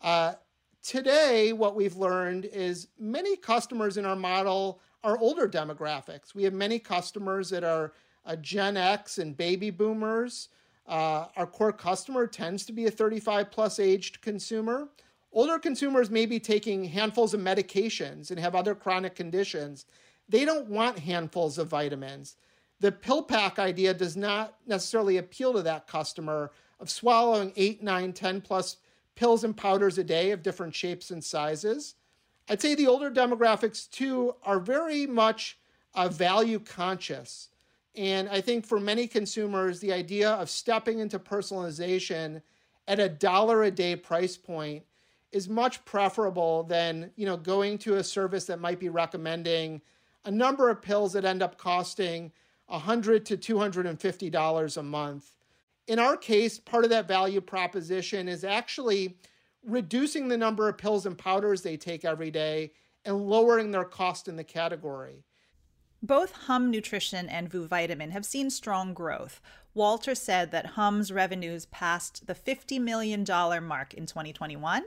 Uh, 0.00 0.34
today, 0.82 1.52
what 1.52 1.74
we've 1.74 1.96
learned 1.96 2.44
is 2.46 2.88
many 2.98 3.36
customers 3.36 3.96
in 3.96 4.06
our 4.06 4.16
model 4.16 4.80
are 5.02 5.18
older 5.18 5.48
demographics. 5.48 6.34
We 6.34 6.44
have 6.44 6.54
many 6.54 6.78
customers 6.78 7.50
that 7.50 7.64
are 7.64 7.92
uh, 8.24 8.36
Gen 8.36 8.76
X 8.76 9.18
and 9.18 9.36
baby 9.36 9.70
boomers. 9.70 10.48
Uh, 10.86 11.26
our 11.36 11.46
core 11.46 11.72
customer 11.72 12.26
tends 12.26 12.64
to 12.66 12.72
be 12.72 12.86
a 12.86 12.90
35 12.90 13.50
plus 13.50 13.80
aged 13.80 14.20
consumer. 14.20 14.88
Older 15.32 15.58
consumers 15.58 16.10
may 16.10 16.26
be 16.26 16.38
taking 16.38 16.84
handfuls 16.84 17.34
of 17.34 17.40
medications 17.40 18.30
and 18.30 18.38
have 18.38 18.54
other 18.54 18.74
chronic 18.74 19.16
conditions 19.16 19.86
they 20.28 20.44
don't 20.44 20.68
want 20.68 20.98
handfuls 20.98 21.58
of 21.58 21.68
vitamins. 21.68 22.36
The 22.80 22.92
pill 22.92 23.22
pack 23.22 23.58
idea 23.58 23.94
does 23.94 24.16
not 24.16 24.56
necessarily 24.66 25.16
appeal 25.16 25.52
to 25.54 25.62
that 25.62 25.86
customer 25.86 26.50
of 26.80 26.90
swallowing 26.90 27.52
eight, 27.56 27.82
nine, 27.82 28.12
10 28.12 28.40
plus 28.40 28.78
pills 29.14 29.44
and 29.44 29.56
powders 29.56 29.98
a 29.98 30.04
day 30.04 30.32
of 30.32 30.42
different 30.42 30.74
shapes 30.74 31.10
and 31.10 31.22
sizes. 31.22 31.94
I'd 32.48 32.60
say 32.60 32.74
the 32.74 32.88
older 32.88 33.10
demographics 33.10 33.88
too 33.90 34.34
are 34.42 34.58
very 34.58 35.06
much 35.06 35.58
uh, 35.94 36.08
value 36.08 36.58
conscious. 36.58 37.48
And 37.96 38.28
I 38.28 38.40
think 38.40 38.66
for 38.66 38.80
many 38.80 39.06
consumers, 39.06 39.80
the 39.80 39.92
idea 39.92 40.30
of 40.30 40.50
stepping 40.50 40.98
into 40.98 41.18
personalization 41.18 42.42
at 42.88 42.98
a 42.98 43.08
dollar 43.08 43.62
a 43.62 43.70
day 43.70 43.96
price 43.96 44.36
point 44.36 44.82
is 45.32 45.48
much 45.48 45.84
preferable 45.84 46.62
than 46.64 47.10
you 47.16 47.26
know 47.26 47.36
going 47.36 47.78
to 47.78 47.96
a 47.96 48.04
service 48.04 48.44
that 48.44 48.60
might 48.60 48.78
be 48.78 48.88
recommending 48.88 49.80
a 50.24 50.30
number 50.30 50.70
of 50.70 50.82
pills 50.82 51.12
that 51.12 51.24
end 51.24 51.42
up 51.42 51.58
costing 51.58 52.32
100 52.66 53.26
to 53.26 53.36
$250 53.36 54.76
a 54.76 54.82
month. 54.82 55.30
In 55.86 55.98
our 55.98 56.16
case, 56.16 56.58
part 56.58 56.84
of 56.84 56.90
that 56.90 57.08
value 57.08 57.40
proposition 57.40 58.28
is 58.28 58.42
actually 58.42 59.16
reducing 59.62 60.28
the 60.28 60.36
number 60.36 60.68
of 60.68 60.78
pills 60.78 61.06
and 61.06 61.16
powders 61.16 61.62
they 61.62 61.76
take 61.76 62.04
every 62.04 62.30
day 62.30 62.72
and 63.04 63.28
lowering 63.28 63.70
their 63.70 63.84
cost 63.84 64.28
in 64.28 64.36
the 64.36 64.44
category. 64.44 65.24
Both 66.02 66.32
Hum 66.32 66.70
Nutrition 66.70 67.28
and 67.28 67.48
Vous 67.48 67.66
Vitamin 67.66 68.10
have 68.10 68.26
seen 68.26 68.50
strong 68.50 68.92
growth. 68.92 69.40
Walter 69.72 70.14
said 70.14 70.50
that 70.50 70.66
Hum's 70.66 71.10
revenues 71.10 71.66
passed 71.66 72.26
the 72.26 72.34
$50 72.34 72.80
million 72.80 73.24
mark 73.64 73.94
in 73.94 74.06
2021 74.06 74.84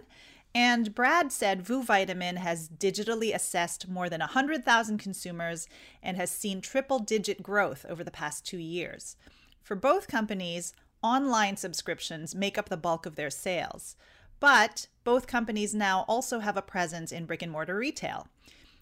and 0.57 0.95
Brad 0.95 1.31
said 1.31 1.61
Vous 1.61 1.83
Vitamin 1.83 2.37
has 2.37 2.67
digitally 2.67 3.31
assessed 3.31 3.87
more 3.87 4.09
than 4.09 4.21
100,000 4.21 4.97
consumers 4.97 5.67
and 6.01 6.17
has 6.17 6.31
seen 6.31 6.61
triple 6.61 6.97
digit 6.97 7.43
growth 7.43 7.85
over 7.87 8.03
the 8.03 8.09
past 8.09 8.43
two 8.43 8.57
years. 8.57 9.17
For 9.61 9.75
both 9.75 10.07
companies, 10.07 10.73
online 11.03 11.57
subscriptions 11.57 12.33
make 12.33 12.57
up 12.57 12.69
the 12.69 12.75
bulk 12.75 13.05
of 13.05 13.15
their 13.15 13.29
sales. 13.29 13.97
But 14.39 14.87
both 15.03 15.27
companies 15.27 15.75
now 15.75 16.05
also 16.07 16.39
have 16.39 16.57
a 16.57 16.63
presence 16.63 17.11
in 17.11 17.27
brick 17.27 17.43
and 17.43 17.51
mortar 17.51 17.77
retail. 17.77 18.27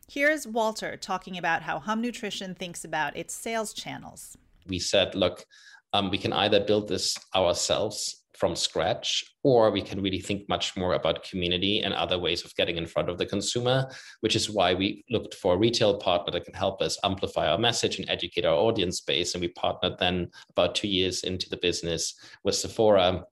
Here's 0.07 0.47
Walter 0.47 0.95
talking 0.95 1.37
about 1.37 1.63
how 1.63 1.79
Hum 1.79 1.99
Nutrition 1.99 2.55
thinks 2.55 2.85
about 2.85 3.17
its 3.17 3.33
sales 3.33 3.73
channels. 3.73 4.37
We 4.65 4.79
said, 4.79 5.13
look, 5.13 5.43
um, 5.91 6.09
we 6.09 6.19
can 6.19 6.31
either 6.31 6.61
build 6.61 6.87
this 6.87 7.17
ourselves 7.35 8.23
from 8.35 8.55
scratch, 8.55 9.23
or 9.43 9.71
we 9.71 9.81
can 9.81 10.01
really 10.01 10.19
think 10.19 10.47
much 10.49 10.75
more 10.75 10.93
about 10.93 11.23
community 11.23 11.81
and 11.81 11.93
other 11.93 12.19
ways 12.19 12.43
of 12.43 12.55
getting 12.55 12.77
in 12.77 12.87
front 12.87 13.09
of 13.09 13.17
the 13.17 13.25
consumer, 13.25 13.89
which 14.21 14.35
is 14.35 14.49
why 14.49 14.73
we 14.73 15.03
looked 15.09 15.35
for 15.35 15.53
a 15.53 15.57
retail 15.57 15.97
partner 15.97 16.31
that 16.31 16.45
can 16.45 16.53
help 16.53 16.81
us 16.81 16.97
amplify 17.03 17.47
our 17.47 17.57
message 17.57 17.99
and 17.99 18.09
educate 18.09 18.45
our 18.45 18.55
audience 18.55 19.01
base. 19.01 19.33
And 19.33 19.41
we 19.41 19.49
partnered 19.49 19.97
then 19.99 20.29
about 20.49 20.75
two 20.75 20.87
years 20.87 21.23
into 21.23 21.49
the 21.49 21.57
business 21.57 22.13
with 22.43 22.55
Sephora, 22.55 23.23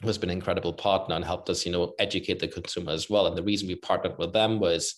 who 0.00 0.06
has 0.06 0.18
been 0.18 0.30
an 0.30 0.36
incredible 0.36 0.72
partner 0.72 1.14
and 1.14 1.24
helped 1.24 1.50
us, 1.50 1.66
you 1.66 1.72
know, 1.72 1.92
educate 1.98 2.38
the 2.38 2.48
consumer 2.48 2.92
as 2.92 3.10
well. 3.10 3.26
And 3.26 3.36
the 3.36 3.42
reason 3.42 3.68
we 3.68 3.76
partnered 3.76 4.18
with 4.18 4.32
them 4.32 4.58
was 4.58 4.94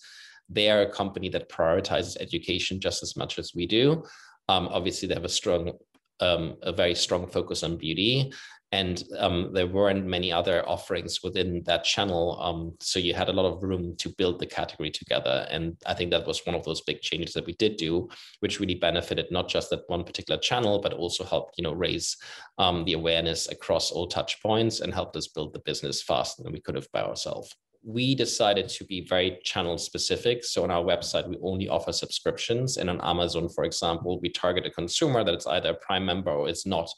they're 0.49 0.83
a 0.83 0.91
company 0.91 1.29
that 1.29 1.49
prioritizes 1.49 2.17
education 2.19 2.79
just 2.79 3.03
as 3.03 3.15
much 3.17 3.39
as 3.39 3.53
we 3.55 3.65
do. 3.65 4.03
Um, 4.49 4.67
obviously, 4.71 5.07
they 5.07 5.13
have 5.13 5.25
a 5.25 5.29
strong 5.29 5.73
um, 6.19 6.55
a 6.61 6.71
very 6.71 6.95
strong 6.95 7.27
focus 7.27 7.63
on 7.63 7.77
beauty 7.77 8.31
and 8.73 9.03
um, 9.19 9.51
there 9.53 9.67
weren't 9.67 10.03
many 10.03 10.31
other 10.31 10.67
offerings 10.67 11.21
within 11.21 11.61
that 11.65 11.83
channel 11.83 12.41
um, 12.41 12.73
so 12.79 12.97
you 12.97 13.13
had 13.13 13.29
a 13.29 13.33
lot 13.39 13.45
of 13.45 13.61
room 13.61 13.95
to 13.97 14.09
build 14.17 14.39
the 14.39 14.47
category 14.47 14.89
together 14.89 15.45
and 15.51 15.77
i 15.85 15.93
think 15.93 16.09
that 16.09 16.25
was 16.25 16.45
one 16.45 16.55
of 16.55 16.65
those 16.65 16.81
big 16.81 16.99
changes 16.99 17.33
that 17.33 17.45
we 17.45 17.53
did 17.53 17.77
do 17.77 18.09
which 18.39 18.59
really 18.59 18.75
benefited 18.75 19.27
not 19.29 19.47
just 19.47 19.69
that 19.69 19.87
one 19.87 20.03
particular 20.03 20.39
channel 20.39 20.81
but 20.81 20.93
also 20.93 21.23
helped 21.23 21.55
you 21.57 21.63
know 21.63 21.73
raise 21.73 22.17
um, 22.57 22.83
the 22.85 22.93
awareness 22.93 23.47
across 23.49 23.91
all 23.91 24.07
touch 24.07 24.41
points 24.41 24.79
and 24.79 24.91
helped 24.91 25.15
us 25.15 25.27
build 25.27 25.53
the 25.53 25.59
business 25.59 26.01
faster 26.01 26.41
than 26.41 26.51
we 26.51 26.59
could 26.59 26.75
have 26.75 26.91
by 26.91 27.01
ourselves 27.01 27.55
we 27.85 28.15
decided 28.15 28.69
to 28.69 28.85
be 28.85 29.05
very 29.05 29.39
channel 29.43 29.77
specific. 29.77 30.45
So 30.45 30.63
on 30.63 30.71
our 30.71 30.81
website, 30.81 31.27
we 31.27 31.37
only 31.41 31.67
offer 31.67 31.91
subscriptions. 31.91 32.77
And 32.77 32.89
on 32.89 33.01
Amazon, 33.01 33.49
for 33.49 33.65
example, 33.65 34.21
we 34.21 34.29
target 34.29 34.65
a 34.65 34.69
consumer 34.69 35.21
that 35.25 35.35
is 35.35 35.45
either 35.45 35.71
a 35.71 35.85
Prime 35.85 36.05
member 36.05 36.31
or 36.31 36.47
it's 36.47 36.65
not 36.65 36.89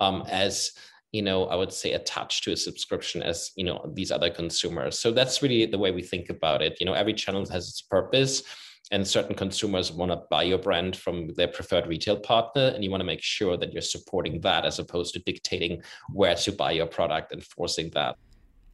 um, 0.00 0.24
as 0.28 0.72
you 1.12 1.22
know 1.22 1.46
i 1.46 1.54
would 1.54 1.72
say 1.72 1.92
attached 1.92 2.42
to 2.42 2.52
a 2.52 2.56
subscription 2.56 3.22
as 3.22 3.52
you 3.56 3.64
know 3.64 3.90
these 3.94 4.10
other 4.10 4.30
consumers 4.30 4.98
so 4.98 5.12
that's 5.12 5.42
really 5.42 5.66
the 5.66 5.78
way 5.78 5.90
we 5.90 6.02
think 6.02 6.30
about 6.30 6.62
it 6.62 6.78
you 6.80 6.86
know 6.86 6.94
every 6.94 7.14
channel 7.14 7.46
has 7.48 7.68
its 7.68 7.82
purpose 7.82 8.42
and 8.90 9.06
certain 9.06 9.34
consumers 9.34 9.92
want 9.92 10.10
to 10.10 10.20
buy 10.28 10.42
your 10.42 10.58
brand 10.58 10.96
from 10.96 11.28
their 11.34 11.48
preferred 11.48 11.86
retail 11.86 12.18
partner 12.18 12.72
and 12.74 12.82
you 12.82 12.90
want 12.90 13.00
to 13.00 13.06
make 13.06 13.22
sure 13.22 13.56
that 13.56 13.72
you're 13.72 13.80
supporting 13.80 14.40
that 14.40 14.64
as 14.64 14.78
opposed 14.78 15.14
to 15.14 15.20
dictating 15.20 15.82
where 16.12 16.34
to 16.34 16.50
buy 16.50 16.72
your 16.72 16.86
product 16.86 17.32
and 17.32 17.44
forcing 17.44 17.88
that 17.90 18.16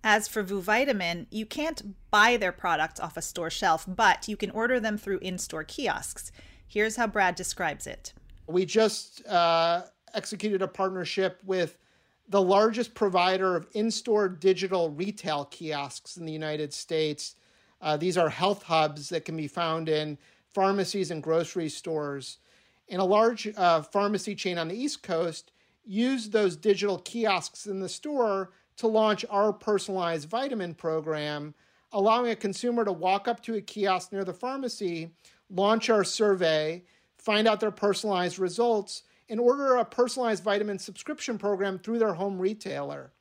as 0.04 0.28
for 0.28 0.45
Vous 0.45 0.61
Vitamin, 0.61 1.26
you 1.28 1.45
can't 1.45 1.83
buy 2.12 2.37
their 2.37 2.52
products 2.52 3.00
off 3.00 3.16
a 3.16 3.23
store 3.23 3.50
shelf, 3.50 3.85
but 3.87 4.28
you 4.28 4.37
can 4.37 4.50
order 4.52 4.78
them 4.78 4.97
through 4.97 5.18
in 5.18 5.38
store 5.38 5.64
kiosks. 5.64 6.30
Here's 6.68 6.97
how 6.97 7.09
Brad 7.09 7.35
describes 7.35 7.87
it. 7.87 8.12
We 8.47 8.64
just 8.64 9.26
uh, 9.26 9.83
executed 10.14 10.62
a 10.62 10.68
partnership 10.68 11.40
with 11.45 11.78
the 12.28 12.42
largest 12.42 12.94
provider 12.94 13.56
of 13.56 13.66
in 13.73 13.90
store 13.90 14.28
digital 14.28 14.90
retail 14.90 15.47
kiosks 15.47 16.16
in 16.16 16.26
the 16.26 16.32
United 16.32 16.73
States. 16.73 17.37
Uh, 17.80 17.97
these 17.97 18.18
are 18.18 18.28
health 18.28 18.62
hubs 18.62 19.08
that 19.08 19.25
can 19.25 19.37
be 19.37 19.49
found 19.49 19.88
in 19.88 20.18
pharmacies 20.52 21.11
and 21.11 21.23
grocery 21.23 21.68
stores. 21.68 22.38
And 22.88 23.00
a 23.00 23.04
large 23.04 23.49
uh, 23.56 23.82
pharmacy 23.82 24.35
chain 24.35 24.58
on 24.58 24.68
the 24.68 24.76
East 24.76 25.02
Coast 25.02 25.52
used 25.85 26.32
those 26.32 26.56
digital 26.56 26.99
kiosks 26.99 27.66
in 27.66 27.80
the 27.80 27.88
store 27.88 28.50
to 28.76 28.87
launch 28.87 29.25
our 29.30 29.52
personalized 29.52 30.28
vitamin 30.28 30.75
program, 30.75 31.54
allowing 31.92 32.30
a 32.30 32.37
consumer 32.37 32.85
to 32.85 32.92
walk 32.92 33.26
up 33.26 33.42
to 33.42 33.54
a 33.54 33.61
kiosk 33.61 34.12
near 34.12 34.25
the 34.25 34.32
pharmacy, 34.32 35.11
launch 35.50 35.90
our 35.90 36.04
survey, 36.04 36.82
find 37.16 37.49
out 37.49 37.61
their 37.61 37.70
personalized 37.70 38.38
results, 38.38 39.02
and 39.28 39.38
order 39.40 39.76
a 39.76 39.85
personalized 39.85 40.42
vitamin 40.42 40.78
subscription 40.78 41.38
program 41.38 41.78
through 41.78 41.99
their 41.99 42.14
home 42.14 42.38
retailer. 42.38 43.12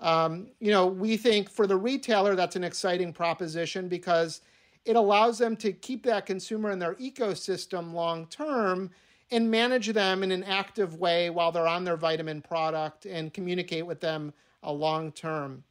Um, 0.00 0.48
you 0.60 0.70
know, 0.72 0.86
we 0.86 1.16
think 1.16 1.48
for 1.48 1.66
the 1.66 1.76
retailer, 1.76 2.34
that's 2.34 2.56
an 2.56 2.64
exciting 2.64 3.12
proposition 3.12 3.88
because 3.88 4.40
it 4.84 4.96
allows 4.96 5.38
them 5.38 5.56
to 5.56 5.72
keep 5.72 6.02
that 6.04 6.26
consumer 6.26 6.70
in 6.70 6.78
their 6.78 6.94
ecosystem 6.94 7.92
long 7.92 8.26
term 8.26 8.90
and 9.30 9.50
manage 9.50 9.88
them 9.88 10.22
in 10.22 10.30
an 10.30 10.44
active 10.44 10.96
way 10.96 11.30
while 11.30 11.52
they're 11.52 11.66
on 11.66 11.84
their 11.84 11.96
vitamin 11.96 12.42
product 12.42 13.06
and 13.06 13.32
communicate 13.32 13.86
with 13.86 14.00
them 14.00 14.32
a 14.64 14.72
long 14.72 15.12
term. 15.12 15.64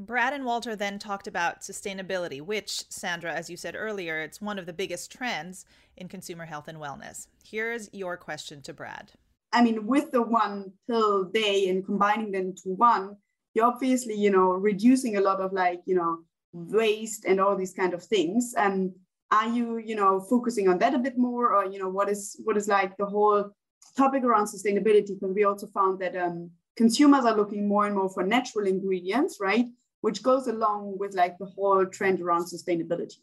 Brad 0.00 0.32
and 0.32 0.44
Walter 0.44 0.76
then 0.76 1.00
talked 1.00 1.26
about 1.26 1.62
sustainability, 1.62 2.40
which, 2.40 2.84
Sandra, 2.88 3.32
as 3.32 3.50
you 3.50 3.56
said 3.56 3.74
earlier, 3.76 4.20
it's 4.20 4.40
one 4.40 4.56
of 4.56 4.66
the 4.66 4.72
biggest 4.72 5.10
trends 5.10 5.66
in 5.96 6.06
consumer 6.06 6.46
health 6.46 6.68
and 6.68 6.78
wellness. 6.78 7.26
Here's 7.44 7.92
your 7.92 8.16
question 8.16 8.62
to 8.62 8.72
Brad. 8.72 9.10
I 9.52 9.62
mean, 9.62 9.86
with 9.86 10.12
the 10.12 10.22
one 10.22 10.72
pill 10.86 11.24
day 11.24 11.68
and 11.68 11.84
combining 11.84 12.30
them 12.30 12.54
to 12.62 12.74
one, 12.74 13.16
you're 13.54 13.66
obviously, 13.66 14.14
you 14.14 14.30
know, 14.30 14.50
reducing 14.50 15.16
a 15.16 15.20
lot 15.20 15.40
of 15.40 15.52
like, 15.52 15.80
you 15.84 15.96
know, 15.96 16.18
waste 16.52 17.24
and 17.24 17.40
all 17.40 17.56
these 17.56 17.74
kind 17.74 17.92
of 17.92 18.04
things. 18.04 18.54
And 18.56 18.92
are 19.32 19.48
you, 19.48 19.78
you 19.78 19.96
know, 19.96 20.20
focusing 20.20 20.68
on 20.68 20.78
that 20.78 20.94
a 20.94 20.98
bit 20.98 21.18
more, 21.18 21.56
or 21.56 21.64
you 21.64 21.80
know, 21.80 21.88
what 21.88 22.08
is 22.08 22.40
what 22.44 22.56
is 22.56 22.68
like 22.68 22.96
the 22.98 23.06
whole 23.06 23.50
topic 23.96 24.22
around 24.22 24.46
sustainability? 24.46 25.08
Because 25.08 25.34
we 25.34 25.44
also 25.44 25.66
found 25.66 25.98
that 26.00 26.16
um, 26.16 26.50
consumers 26.76 27.24
are 27.24 27.36
looking 27.36 27.66
more 27.66 27.86
and 27.86 27.96
more 27.96 28.08
for 28.08 28.22
natural 28.22 28.66
ingredients, 28.66 29.38
right? 29.40 29.66
Which 30.00 30.22
goes 30.22 30.46
along 30.46 30.98
with 30.98 31.14
like 31.14 31.38
the 31.38 31.46
whole 31.46 31.84
trend 31.86 32.20
around 32.20 32.44
sustainability. 32.44 33.18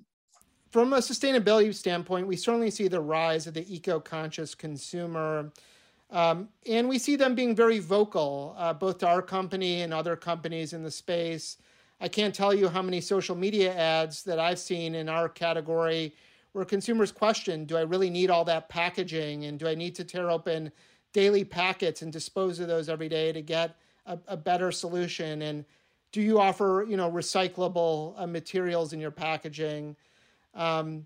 From 0.71 0.91
a 0.91 0.97
sustainability 0.97 1.73
standpoint, 1.73 2.27
we 2.27 2.35
certainly 2.35 2.69
see 2.69 2.89
the 2.89 2.99
rise 2.99 3.47
of 3.47 3.53
the 3.53 3.73
eco-conscious 3.73 4.55
consumer. 4.55 5.51
Um, 6.11 6.49
and 6.69 6.89
we 6.89 6.99
see 6.99 7.15
them 7.15 7.33
being 7.33 7.55
very 7.55 7.79
vocal, 7.79 8.55
uh, 8.57 8.73
both 8.73 8.97
to 8.97 9.07
our 9.07 9.21
company 9.21 9.81
and 9.81 9.93
other 9.93 10.17
companies 10.17 10.73
in 10.73 10.83
the 10.83 10.91
space. 10.91 11.57
I 12.01 12.09
can't 12.09 12.35
tell 12.35 12.53
you 12.53 12.67
how 12.67 12.81
many 12.81 12.99
social 12.99 13.35
media 13.35 13.73
ads 13.73 14.23
that 14.23 14.37
I've 14.37 14.59
seen 14.59 14.95
in 14.95 15.07
our 15.07 15.29
category 15.29 16.13
where 16.55 16.65
consumers 16.65 17.11
question 17.11 17.65
Do 17.65 17.77
I 17.77 17.81
really 17.81 18.09
need 18.09 18.29
all 18.29 18.45
that 18.45 18.69
packaging? 18.69 19.45
And 19.45 19.59
do 19.59 19.67
I 19.67 19.75
need 19.75 19.93
to 19.95 20.03
tear 20.03 20.29
open 20.29 20.71
daily 21.13 21.43
packets 21.43 22.01
and 22.01 22.11
dispose 22.13 22.59
of 22.59 22.67
those 22.67 22.87
every 22.87 23.09
day 23.09 23.31
to 23.31 23.41
get 23.41 23.77
a, 24.05 24.17
a 24.27 24.37
better 24.37 24.71
solution? 24.71 25.41
And 25.41 25.65
do 26.15 26.21
you 26.21 26.39
offer, 26.39 26.85
you 26.87 26.95
know, 26.95 27.11
recyclable 27.11 28.13
uh, 28.17 28.25
materials 28.25 28.93
in 28.93 29.01
your 29.01 29.11
packaging? 29.11 29.97
Um, 30.53 31.05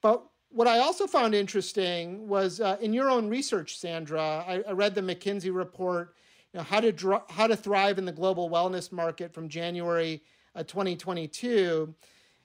but 0.00 0.24
what 0.48 0.66
I 0.66 0.78
also 0.78 1.06
found 1.06 1.34
interesting 1.34 2.26
was 2.26 2.62
uh, 2.62 2.78
in 2.80 2.94
your 2.94 3.10
own 3.10 3.28
research, 3.28 3.76
Sandra. 3.76 4.42
I, 4.48 4.62
I 4.66 4.72
read 4.72 4.94
the 4.94 5.02
McKinsey 5.02 5.54
report, 5.54 6.14
you 6.54 6.58
know, 6.58 6.64
how 6.64 6.80
to 6.80 6.90
dr- 6.90 7.24
how 7.28 7.46
to 7.46 7.54
thrive 7.54 7.98
in 7.98 8.06
the 8.06 8.12
global 8.12 8.48
wellness 8.48 8.90
market 8.90 9.34
from 9.34 9.46
January 9.46 10.22
uh, 10.54 10.62
2022, 10.62 11.94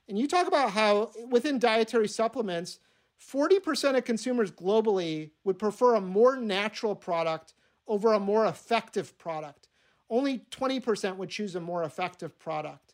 and 0.10 0.20
you 0.20 0.28
talk 0.28 0.50
about 0.50 0.72
how 0.72 1.12
within 1.30 1.60
dietary 1.60 2.10
supplements 2.10 2.80
40% 3.26 3.96
of 3.96 4.04
consumers 4.04 4.52
globally 4.52 5.30
would 5.46 5.58
prefer 5.58 5.96
a 5.96 6.02
more 6.02 6.36
natural 6.36 6.94
product 6.94 7.54
over 7.88 8.12
a 8.12 8.20
more 8.20 8.48
effective 8.48 9.18
product. 9.18 9.70
Only 10.12 10.46
20% 10.52 11.16
would 11.16 11.30
choose 11.30 11.56
a 11.56 11.62
more 11.62 11.84
effective 11.84 12.38
product. 12.38 12.94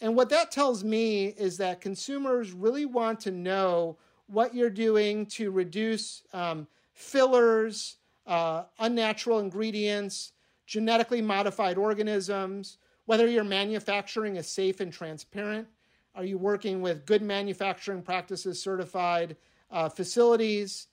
And 0.00 0.16
what 0.16 0.30
that 0.30 0.50
tells 0.50 0.82
me 0.82 1.26
is 1.26 1.58
that 1.58 1.82
consumers 1.82 2.52
really 2.52 2.86
want 2.86 3.20
to 3.20 3.30
know 3.30 3.98
what 4.26 4.54
you're 4.54 4.70
doing 4.70 5.26
to 5.26 5.50
reduce 5.50 6.22
um, 6.32 6.66
fillers, 6.94 7.98
uh, 8.26 8.64
unnatural 8.78 9.38
ingredients, 9.38 10.32
genetically 10.66 11.22
modified 11.22 11.78
organisms, 11.78 12.78
whether 13.04 13.28
your 13.28 13.44
manufacturing 13.44 14.36
is 14.36 14.48
safe 14.48 14.80
and 14.80 14.92
transparent. 14.92 15.68
Are 16.14 16.24
you 16.24 16.38
working 16.38 16.80
with 16.80 17.06
good 17.06 17.22
manufacturing 17.22 18.02
practices 18.02 18.60
certified 18.60 19.36
uh, 19.70 19.90
facilities? 19.90 20.88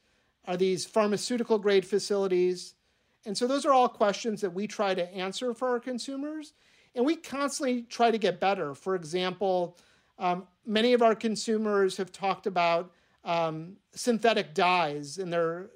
Are 0.45 0.57
these 0.57 0.85
pharmaceutical 0.85 1.57
grade 1.57 1.85
facilities? 1.85 2.75
And 3.25 3.37
so 3.37 3.47
those 3.47 3.65
are 3.65 3.71
all 3.71 3.87
questions 3.87 4.41
that 4.41 4.53
we 4.53 4.67
try 4.67 4.93
to 4.93 5.13
answer 5.13 5.53
for 5.53 5.69
our 5.69 5.79
consumers. 5.79 6.53
And 6.95 7.05
we 7.05 7.15
constantly 7.15 7.83
try 7.83 8.11
to 8.11 8.17
get 8.17 8.39
better. 8.39 8.75
For 8.75 8.95
example, 8.95 9.77
um, 10.19 10.47
many 10.65 10.93
of 10.93 11.01
our 11.01 11.15
consumers 11.15 11.97
have 11.97 12.11
talked 12.11 12.47
about 12.47 12.91
um, 13.23 13.77
synthetic 13.93 14.53
dyes 14.53 15.17
and 15.17 15.31
their 15.31 15.67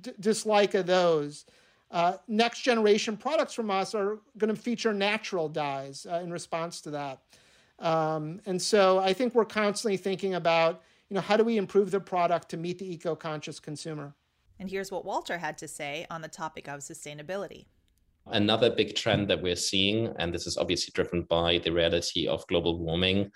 d- 0.00 0.12
dislike 0.20 0.74
of 0.74 0.86
those. 0.86 1.44
Uh, 1.90 2.14
next 2.26 2.62
generation 2.62 3.16
products 3.16 3.54
from 3.54 3.70
us 3.70 3.94
are 3.94 4.18
going 4.38 4.54
to 4.54 4.60
feature 4.60 4.92
natural 4.92 5.48
dyes 5.48 6.06
uh, 6.10 6.16
in 6.16 6.32
response 6.32 6.80
to 6.80 6.90
that. 6.90 7.20
Um, 7.78 8.40
and 8.46 8.60
so 8.60 8.98
I 8.98 9.12
think 9.12 9.34
we're 9.34 9.44
constantly 9.44 9.96
thinking 9.96 10.34
about 10.34 10.82
you 11.08 11.14
know, 11.14 11.20
how 11.20 11.36
do 11.36 11.44
we 11.44 11.56
improve 11.56 11.90
the 11.90 12.00
product 12.00 12.48
to 12.50 12.56
meet 12.56 12.78
the 12.78 12.92
eco-conscious 12.92 13.60
consumer? 13.60 14.14
And 14.58 14.70
here's 14.70 14.90
what 14.90 15.04
Walter 15.04 15.38
had 15.38 15.58
to 15.58 15.68
say 15.68 16.06
on 16.10 16.22
the 16.22 16.28
topic 16.28 16.68
of 16.68 16.80
sustainability. 16.80 17.66
Another 18.26 18.70
big 18.70 18.96
trend 18.96 19.28
that 19.28 19.40
we're 19.40 19.54
seeing, 19.54 20.12
and 20.18 20.34
this 20.34 20.46
is 20.46 20.56
obviously 20.56 20.90
driven 20.94 21.22
by 21.22 21.58
the 21.58 21.70
reality 21.70 22.26
of 22.26 22.46
global 22.48 22.78
warming 22.78 23.30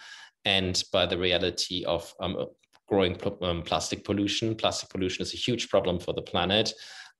and 0.44 0.82
by 0.92 1.06
the 1.06 1.18
reality 1.18 1.84
of 1.84 2.12
um, 2.20 2.46
growing 2.88 3.16
um, 3.42 3.62
plastic 3.62 4.04
pollution. 4.04 4.54
Plastic 4.56 4.88
pollution 4.88 5.22
is 5.22 5.32
a 5.32 5.36
huge 5.36 5.68
problem 5.68 6.00
for 6.00 6.12
the 6.12 6.22
planet. 6.22 6.72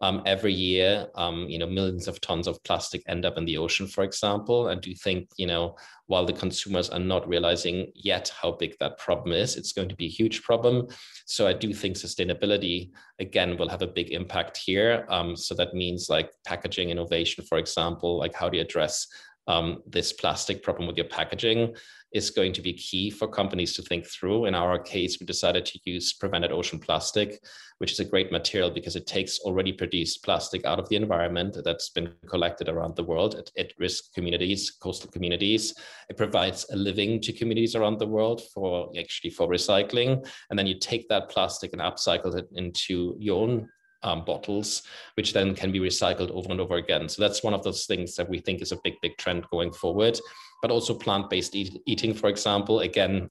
Um, 0.03 0.23
every 0.25 0.55
year, 0.55 1.09
um, 1.15 1.47
you 1.49 1.59
know, 1.59 1.67
millions 1.67 2.09
of 2.09 2.21
tons 2.23 2.47
of 2.47 2.63
plastic 2.65 3.03
end 3.07 3.27
up 3.27 3.37
in 3.37 3.45
the 3.45 3.59
ocean, 3.59 3.87
for 3.87 4.03
example. 4.03 4.69
And 4.69 4.81
do 4.81 4.89
you 4.89 4.97
think, 4.97 5.29
you 5.37 5.47
know, 5.47 5.77
while 6.07 6.25
the 6.25 6.33
consumers 6.33 6.89
are 6.89 6.99
not 6.99 7.29
realizing 7.29 7.93
yet 7.95 8.33
how 8.41 8.53
big 8.53 8.77
that 8.81 8.99
problem 8.99 9.33
is, 9.33 9.57
it's 9.57 9.73
going 9.73 9.89
to 9.91 9.95
be 9.95 10.07
a 10.07 10.09
huge 10.09 10.43
problem. 10.43 10.89
So 11.27 11.47
I 11.47 11.53
do 11.53 11.75
think 11.75 11.97
sustainability, 11.97 12.91
again, 13.19 13.59
will 13.59 13.69
have 13.69 13.83
a 13.83 13.87
big 13.87 14.11
impact 14.11 14.57
here. 14.57 15.07
Um, 15.11 15.37
so 15.37 15.55
that 15.55 15.75
means 15.75 16.09
like 16.09 16.31
packaging 16.47 16.91
innovation, 16.91 17.45
for 17.45 17.59
example, 17.59 18.19
like 18.19 18.35
how 18.35 18.49
do 18.49 18.57
you 18.57 18.65
address 18.65 19.07
um, 19.47 19.83
this 19.87 20.13
plastic 20.13 20.63
problem 20.63 20.87
with 20.87 20.97
your 20.97 21.09
packaging 21.09 21.75
is 22.13 22.31
going 22.31 22.53
to 22.53 22.63
be 22.63 22.73
key 22.73 23.09
for 23.09 23.29
companies 23.29 23.75
to 23.75 23.83
think 23.83 24.05
through. 24.05 24.47
In 24.47 24.55
our 24.55 24.79
case, 24.79 25.19
we 25.21 25.27
decided 25.27 25.65
to 25.67 25.79
use 25.85 26.13
prevented 26.13 26.51
ocean 26.51 26.79
plastic, 26.79 27.41
which 27.79 27.93
is 27.93 28.01
a 28.01 28.05
great 28.05 28.33
material 28.33 28.71
because 28.71 28.97
it 28.97 29.07
takes 29.07 29.39
already 29.41 29.73
produced 29.73 30.25
plastic 30.25 30.65
out 30.65 30.81
of 30.81 30.89
the 30.89 30.97
environment 30.97 31.57
that's 31.65 31.91
been 31.91 32.13
collected 32.29 32.69
around 32.69 32.97
the 32.97 33.05
world 33.05 33.37
at, 33.37 33.51
at 33.57 33.73
risk 33.79 34.13
communities, 34.13 34.73
coastal 34.73 35.11
communities. 35.11 35.75
It 36.09 36.17
provides 36.17 36.67
a 36.73 36.77
living 36.77 37.21
to 37.21 37.33
communities 37.33 37.77
around 37.77 37.99
the 37.99 38.09
world 38.09 38.43
for 38.53 38.91
actually 38.99 39.31
for 39.31 39.49
recycling. 39.49 40.27
And 40.51 40.59
then 40.59 40.67
you 40.67 40.79
take 40.79 41.09
that 41.09 41.31
plastic 41.31 41.73
and 41.73 41.81
upcycle 41.81 42.37
it 42.37 42.49
into 42.57 43.17
your 43.21 43.41
own 43.43 43.69
um, 44.03 44.25
bottles, 44.25 44.83
which 45.15 45.33
then 45.33 45.55
can 45.55 45.73
be 45.73 45.81
recycled 45.81 46.31
over 46.31 46.51
and 46.51 46.61
over 46.61 46.77
again. 46.77 47.09
So 47.09 47.23
that's 47.23 47.43
one 47.43 47.55
of 47.55 47.63
those 47.63 47.87
things 47.87 48.17
that 48.17 48.29
we 48.29 48.39
think 48.39 48.63
is 48.63 48.73
a 48.73 48.81
big, 48.83 48.95
big 49.03 49.17
trend 49.19 49.47
going 49.51 49.73
forward 49.73 50.19
but 50.61 50.71
also 50.71 50.95
plant-based 50.95 51.55
eat- 51.55 51.83
eating, 51.87 52.15
for 52.15 52.29
example. 52.29 52.81
Again, 52.81 53.31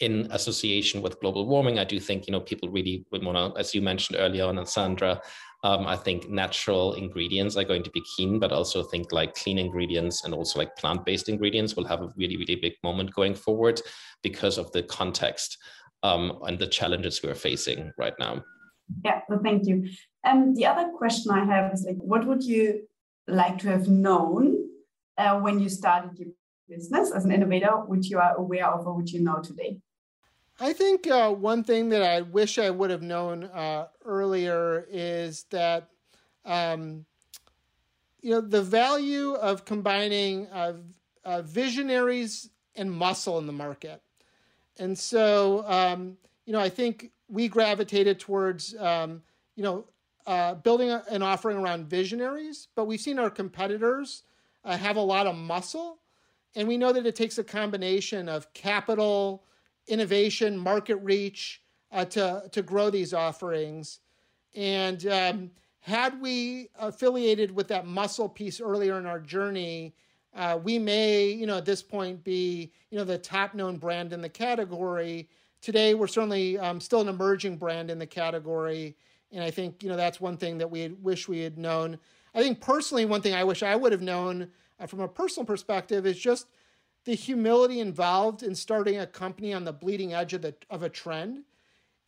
in 0.00 0.28
association 0.30 1.02
with 1.02 1.20
global 1.20 1.46
warming, 1.46 1.78
I 1.78 1.84
do 1.84 2.00
think 2.00 2.26
you 2.26 2.32
know 2.32 2.40
people 2.40 2.68
really 2.68 3.04
would 3.10 3.24
want 3.24 3.54
to, 3.54 3.60
as 3.60 3.74
you 3.74 3.82
mentioned 3.82 4.18
earlier 4.18 4.46
on, 4.46 4.58
and 4.58 4.68
Sandra, 4.68 5.20
um, 5.62 5.86
I 5.86 5.96
think 5.96 6.30
natural 6.30 6.94
ingredients 6.94 7.56
are 7.56 7.64
going 7.64 7.82
to 7.82 7.90
be 7.90 8.02
keen, 8.16 8.38
but 8.38 8.52
also 8.52 8.82
think 8.82 9.12
like 9.12 9.34
clean 9.34 9.58
ingredients 9.58 10.24
and 10.24 10.32
also 10.32 10.58
like 10.58 10.74
plant-based 10.76 11.28
ingredients 11.28 11.76
will 11.76 11.84
have 11.84 12.00
a 12.00 12.12
really, 12.16 12.36
really 12.38 12.56
big 12.56 12.74
moment 12.82 13.14
going 13.14 13.34
forward 13.34 13.80
because 14.22 14.56
of 14.56 14.72
the 14.72 14.82
context 14.82 15.58
um, 16.02 16.38
and 16.46 16.58
the 16.58 16.66
challenges 16.66 17.22
we're 17.22 17.34
facing 17.34 17.92
right 17.98 18.14
now. 18.18 18.42
Yeah, 19.04 19.20
well, 19.28 19.40
thank 19.42 19.66
you. 19.66 19.88
And 20.24 20.42
um, 20.42 20.54
the 20.54 20.66
other 20.66 20.90
question 20.96 21.32
I 21.32 21.44
have 21.44 21.72
is 21.72 21.84
like, 21.84 21.96
what 21.96 22.26
would 22.26 22.42
you 22.42 22.86
like 23.26 23.58
to 23.58 23.68
have 23.68 23.88
known 23.88 24.68
uh, 25.16 25.40
when 25.40 25.58
you 25.60 25.68
started 25.68 26.18
your 26.18 26.28
business 26.68 27.10
as 27.12 27.24
an 27.24 27.32
innovator, 27.32 27.72
which 27.86 28.10
you 28.10 28.18
are 28.18 28.36
aware 28.36 28.66
of 28.66 28.86
or 28.86 28.94
which 28.94 29.12
you 29.12 29.20
know 29.20 29.40
today? 29.40 29.80
I 30.60 30.74
think 30.74 31.06
uh, 31.06 31.30
one 31.32 31.64
thing 31.64 31.88
that 31.88 32.02
I 32.02 32.20
wish 32.20 32.58
I 32.58 32.68
would 32.68 32.90
have 32.90 33.02
known 33.02 33.44
uh, 33.44 33.86
earlier 34.04 34.86
is 34.90 35.44
that 35.50 35.88
um, 36.44 37.06
you 38.20 38.30
know 38.30 38.42
the 38.42 38.62
value 38.62 39.32
of 39.34 39.64
combining 39.64 40.46
uh 40.48 40.74
visionaries 41.42 42.50
and 42.76 42.90
muscle 42.90 43.38
in 43.38 43.46
the 43.46 43.52
market, 43.52 44.02
and 44.78 44.98
so 44.98 45.64
um, 45.66 46.18
you 46.44 46.52
know 46.52 46.60
I 46.60 46.68
think 46.68 47.10
we 47.30 47.48
gravitated 47.48 48.18
towards 48.18 48.74
um, 48.76 49.22
you 49.56 49.62
know 49.62 49.84
uh, 50.26 50.54
building 50.54 50.90
a, 50.90 51.02
an 51.10 51.22
offering 51.22 51.56
around 51.56 51.86
visionaries, 51.86 52.68
but 52.74 52.86
we've 52.86 53.00
seen 53.00 53.18
our 53.18 53.30
competitors 53.30 54.24
uh, 54.64 54.76
have 54.76 54.96
a 54.96 55.00
lot 55.00 55.26
of 55.26 55.34
muscle 55.34 56.00
and 56.54 56.66
we 56.66 56.76
know 56.76 56.92
that 56.92 57.06
it 57.06 57.14
takes 57.14 57.38
a 57.38 57.44
combination 57.44 58.28
of 58.28 58.52
capital, 58.54 59.44
innovation, 59.86 60.58
market 60.58 60.96
reach 60.96 61.62
uh, 61.92 62.04
to, 62.06 62.44
to 62.50 62.62
grow 62.62 62.90
these 62.90 63.14
offerings. 63.14 64.00
And 64.54 65.06
um, 65.06 65.50
had 65.80 66.20
we 66.20 66.68
affiliated 66.78 67.50
with 67.54 67.68
that 67.68 67.86
muscle 67.86 68.28
piece 68.28 68.60
earlier 68.60 68.98
in 68.98 69.06
our 69.06 69.20
journey, 69.20 69.94
uh, 70.34 70.58
we 70.62 70.78
may, 70.78 71.26
you 71.26 71.46
know, 71.46 71.58
at 71.58 71.64
this 71.64 71.82
point 71.82 72.22
be, 72.24 72.72
you 72.90 72.98
know, 72.98 73.04
the 73.04 73.18
top 73.18 73.54
known 73.54 73.76
brand 73.76 74.12
in 74.12 74.20
the 74.20 74.28
category. 74.28 75.28
Today, 75.60 75.94
we're 75.94 76.06
certainly 76.06 76.58
um, 76.58 76.80
still 76.80 77.02
an 77.02 77.08
emerging 77.08 77.56
brand 77.56 77.90
in 77.90 77.98
the 77.98 78.06
category. 78.06 78.96
And 79.30 79.44
I 79.44 79.50
think, 79.50 79.82
you 79.82 79.88
know, 79.88 79.96
that's 79.96 80.20
one 80.20 80.36
thing 80.36 80.58
that 80.58 80.70
we 80.70 80.88
wish 80.88 81.28
we 81.28 81.40
had 81.40 81.58
known. 81.58 81.98
I 82.34 82.42
think 82.42 82.60
personally, 82.60 83.04
one 83.04 83.22
thing 83.22 83.34
I 83.34 83.44
wish 83.44 83.62
I 83.62 83.76
would 83.76 83.92
have 83.92 84.02
known 84.02 84.48
uh, 84.78 84.86
from 84.86 85.00
a 85.00 85.08
personal 85.08 85.44
perspective 85.44 86.06
is 86.06 86.18
just 86.18 86.46
the 87.04 87.14
humility 87.14 87.80
involved 87.80 88.42
in 88.42 88.54
starting 88.54 88.98
a 88.98 89.06
company 89.06 89.52
on 89.52 89.64
the 89.64 89.72
bleeding 89.72 90.14
edge 90.14 90.32
of, 90.34 90.42
the, 90.42 90.54
of 90.70 90.82
a 90.82 90.88
trend 90.88 91.44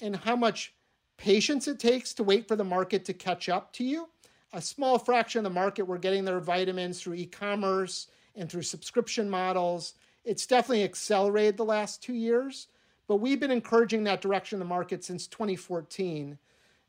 and 0.01 0.17
how 0.17 0.37
much 0.37 0.75
patience 1.17 1.69
it 1.69 1.79
takes 1.79 2.15
to 2.15 2.25
wait 2.25 2.49
for 2.49 2.57
the 2.57 2.65
market 2.65 3.05
to 3.05 3.13
catch 3.13 3.49
up 3.49 3.73
to 3.75 3.85
you. 3.85 4.09
A 4.53 4.61
small 4.61 4.99
fraction 4.99 5.41
of 5.41 5.45
the 5.45 5.51
market 5.51 5.85
were 5.85 5.99
getting 5.99 6.25
their 6.25 6.41
vitamins 6.41 7.01
through 7.01 7.15
e 7.15 7.27
commerce 7.27 8.09
and 8.35 8.51
through 8.51 8.63
subscription 8.63 9.29
models. 9.31 9.95
It's 10.25 10.47
definitely 10.47 10.85
accelerated 10.85 11.57
the 11.57 11.65
last 11.65 12.03
two 12.03 12.15
years, 12.15 12.69
but 13.13 13.21
we've 13.21 13.41
been 13.41 13.51
encouraging 13.51 14.05
that 14.05 14.23
direction 14.23 14.57
in 14.57 14.59
the 14.59 14.65
market 14.65 15.05
since 15.05 15.27
2014. 15.27 16.39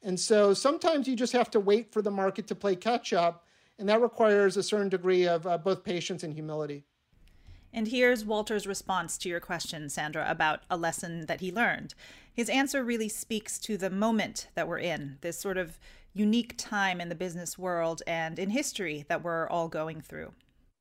And 0.04 0.18
so 0.18 0.54
sometimes 0.54 1.06
you 1.06 1.18
just 1.18 1.34
have 1.34 1.52
to 1.52 1.60
wait 1.60 1.92
for 1.92 2.02
the 2.02 2.12
market 2.12 2.48
to 2.48 2.56
play 2.56 2.78
catch 2.78 3.12
up 3.12 3.44
and 3.78 3.90
that 3.90 4.00
requires 4.00 4.56
a 4.56 4.64
certain 4.64 4.88
degree 4.88 5.28
of 5.28 5.46
uh, 5.46 5.58
both 5.58 5.84
patience 5.84 6.24
and 6.24 6.34
humility. 6.34 6.86
And 7.74 7.90
here's 7.90 8.24
Walter's 8.24 8.66
response 8.66 9.18
to 9.18 9.28
your 9.28 9.42
question, 9.42 9.90
Sandra, 9.90 10.26
about 10.30 10.62
a 10.70 10.78
lesson 10.78 11.26
that 11.26 11.42
he 11.42 11.52
learned. 11.52 11.94
His 12.34 12.48
answer 12.48 12.86
really 12.86 13.10
speaks 13.10 13.60
to 13.60 13.76
the 13.76 13.90
moment 13.90 14.48
that 14.56 14.66
we're 14.66 14.80
in, 14.80 15.18
this 15.20 15.38
sort 15.38 15.58
of 15.58 15.78
unique 16.14 16.54
time 16.58 17.02
in 17.02 17.10
the 17.10 17.16
business 17.16 17.58
world 17.58 18.02
and 18.08 18.40
in 18.40 18.52
history 18.52 19.04
that 19.10 19.26
we're 19.26 19.50
all 19.50 19.68
going 19.68 20.00
through. 20.00 20.32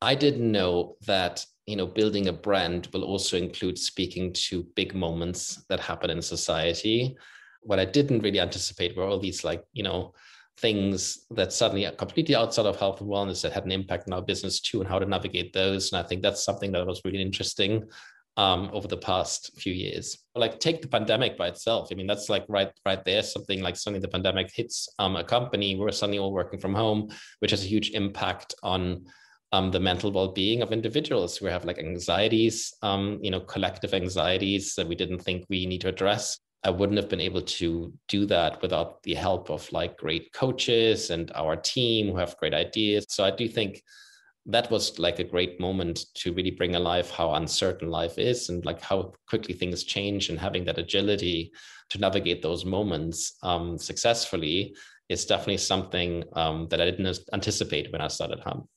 I 0.02 0.16
didn't 0.16 0.50
know 0.50 0.96
that 1.06 1.46
you 1.66 1.76
know 1.76 1.86
building 1.86 2.26
a 2.26 2.32
brand 2.32 2.88
will 2.92 3.04
also 3.04 3.36
include 3.36 3.78
speaking 3.78 4.32
to 4.48 4.66
big 4.74 4.94
moments 4.94 5.64
that 5.68 5.78
happen 5.78 6.10
in 6.10 6.20
society. 6.20 7.16
What 7.60 7.78
I 7.78 7.84
didn't 7.84 8.22
really 8.22 8.40
anticipate 8.40 8.96
were 8.96 9.04
all 9.04 9.20
these 9.20 9.44
like 9.44 9.64
you 9.72 9.84
know 9.84 10.12
things 10.58 11.24
that 11.30 11.52
suddenly 11.52 11.86
are 11.86 11.92
completely 11.92 12.34
outside 12.34 12.66
of 12.66 12.78
health 12.78 13.00
and 13.00 13.08
wellness 13.08 13.42
that 13.42 13.52
had 13.52 13.64
an 13.64 13.72
impact 13.72 14.08
on 14.08 14.12
our 14.12 14.22
business 14.22 14.60
too 14.60 14.80
and 14.80 14.88
how 14.88 14.98
to 14.98 15.06
navigate 15.06 15.52
those. 15.52 15.92
And 15.92 16.04
i 16.04 16.06
think 16.06 16.20
that's 16.20 16.44
something 16.44 16.72
that 16.72 16.86
was 16.86 17.00
really 17.04 17.22
interesting 17.22 17.88
um, 18.36 18.70
over 18.72 18.88
the 18.88 18.96
past 18.96 19.52
few 19.56 19.72
years. 19.72 20.18
Like 20.34 20.58
take 20.58 20.82
the 20.82 20.88
pandemic 20.88 21.38
by 21.38 21.46
itself. 21.46 21.88
I 21.92 21.94
mean 21.94 22.08
that's 22.08 22.28
like 22.28 22.44
right 22.48 22.72
right 22.84 23.04
there 23.04 23.22
something 23.22 23.60
like 23.62 23.76
suddenly 23.76 24.00
the 24.00 24.08
pandemic 24.16 24.50
hits 24.52 24.88
um, 24.98 25.14
a 25.14 25.22
company. 25.22 25.76
We're 25.76 25.92
suddenly 25.92 26.18
all 26.18 26.32
working 26.32 26.58
from 26.58 26.74
home 26.74 27.08
which 27.38 27.52
has 27.52 27.62
a 27.62 27.68
huge 27.68 27.90
impact 27.90 28.56
on 28.64 29.06
um, 29.52 29.70
the 29.70 29.80
mental 29.80 30.10
well-being 30.10 30.62
of 30.62 30.72
individuals 30.72 31.36
who 31.36 31.46
have 31.46 31.64
like 31.64 31.78
anxieties 31.78 32.74
um, 32.82 33.18
you 33.22 33.30
know 33.30 33.40
collective 33.40 33.94
anxieties 33.94 34.74
that 34.74 34.88
we 34.88 34.94
didn't 34.94 35.20
think 35.20 35.44
we 35.48 35.66
need 35.66 35.80
to 35.80 35.88
address 35.88 36.38
I 36.64 36.70
wouldn't 36.70 36.98
have 36.98 37.08
been 37.08 37.20
able 37.20 37.42
to 37.42 37.92
do 38.08 38.24
that 38.26 38.62
without 38.62 39.02
the 39.02 39.14
help 39.14 39.50
of 39.50 39.70
like 39.72 39.98
great 39.98 40.32
coaches 40.32 41.10
and 41.10 41.30
our 41.34 41.56
team 41.56 42.10
who 42.10 42.16
have 42.18 42.36
great 42.36 42.54
ideas. 42.54 43.06
So 43.08 43.24
I 43.24 43.32
do 43.32 43.48
think 43.48 43.82
that 44.46 44.70
was 44.70 44.98
like 44.98 45.18
a 45.18 45.24
great 45.24 45.60
moment 45.60 46.04
to 46.14 46.32
really 46.32 46.50
bring 46.50 46.74
alive 46.74 47.10
how 47.10 47.34
uncertain 47.34 47.88
life 47.90 48.18
is 48.18 48.48
and 48.48 48.64
like 48.64 48.80
how 48.80 49.12
quickly 49.28 49.54
things 49.54 49.84
change 49.84 50.30
and 50.30 50.38
having 50.38 50.64
that 50.64 50.78
agility 50.78 51.52
to 51.90 51.98
navigate 51.98 52.42
those 52.42 52.64
moments 52.64 53.36
um, 53.42 53.78
successfully 53.78 54.74
is 55.08 55.26
definitely 55.26 55.58
something 55.58 56.24
um, 56.34 56.66
that 56.70 56.80
I 56.80 56.86
didn't 56.86 57.20
anticipate 57.32 57.92
when 57.92 58.00
I 58.00 58.08
started 58.08 58.40
Hum. 58.40 58.68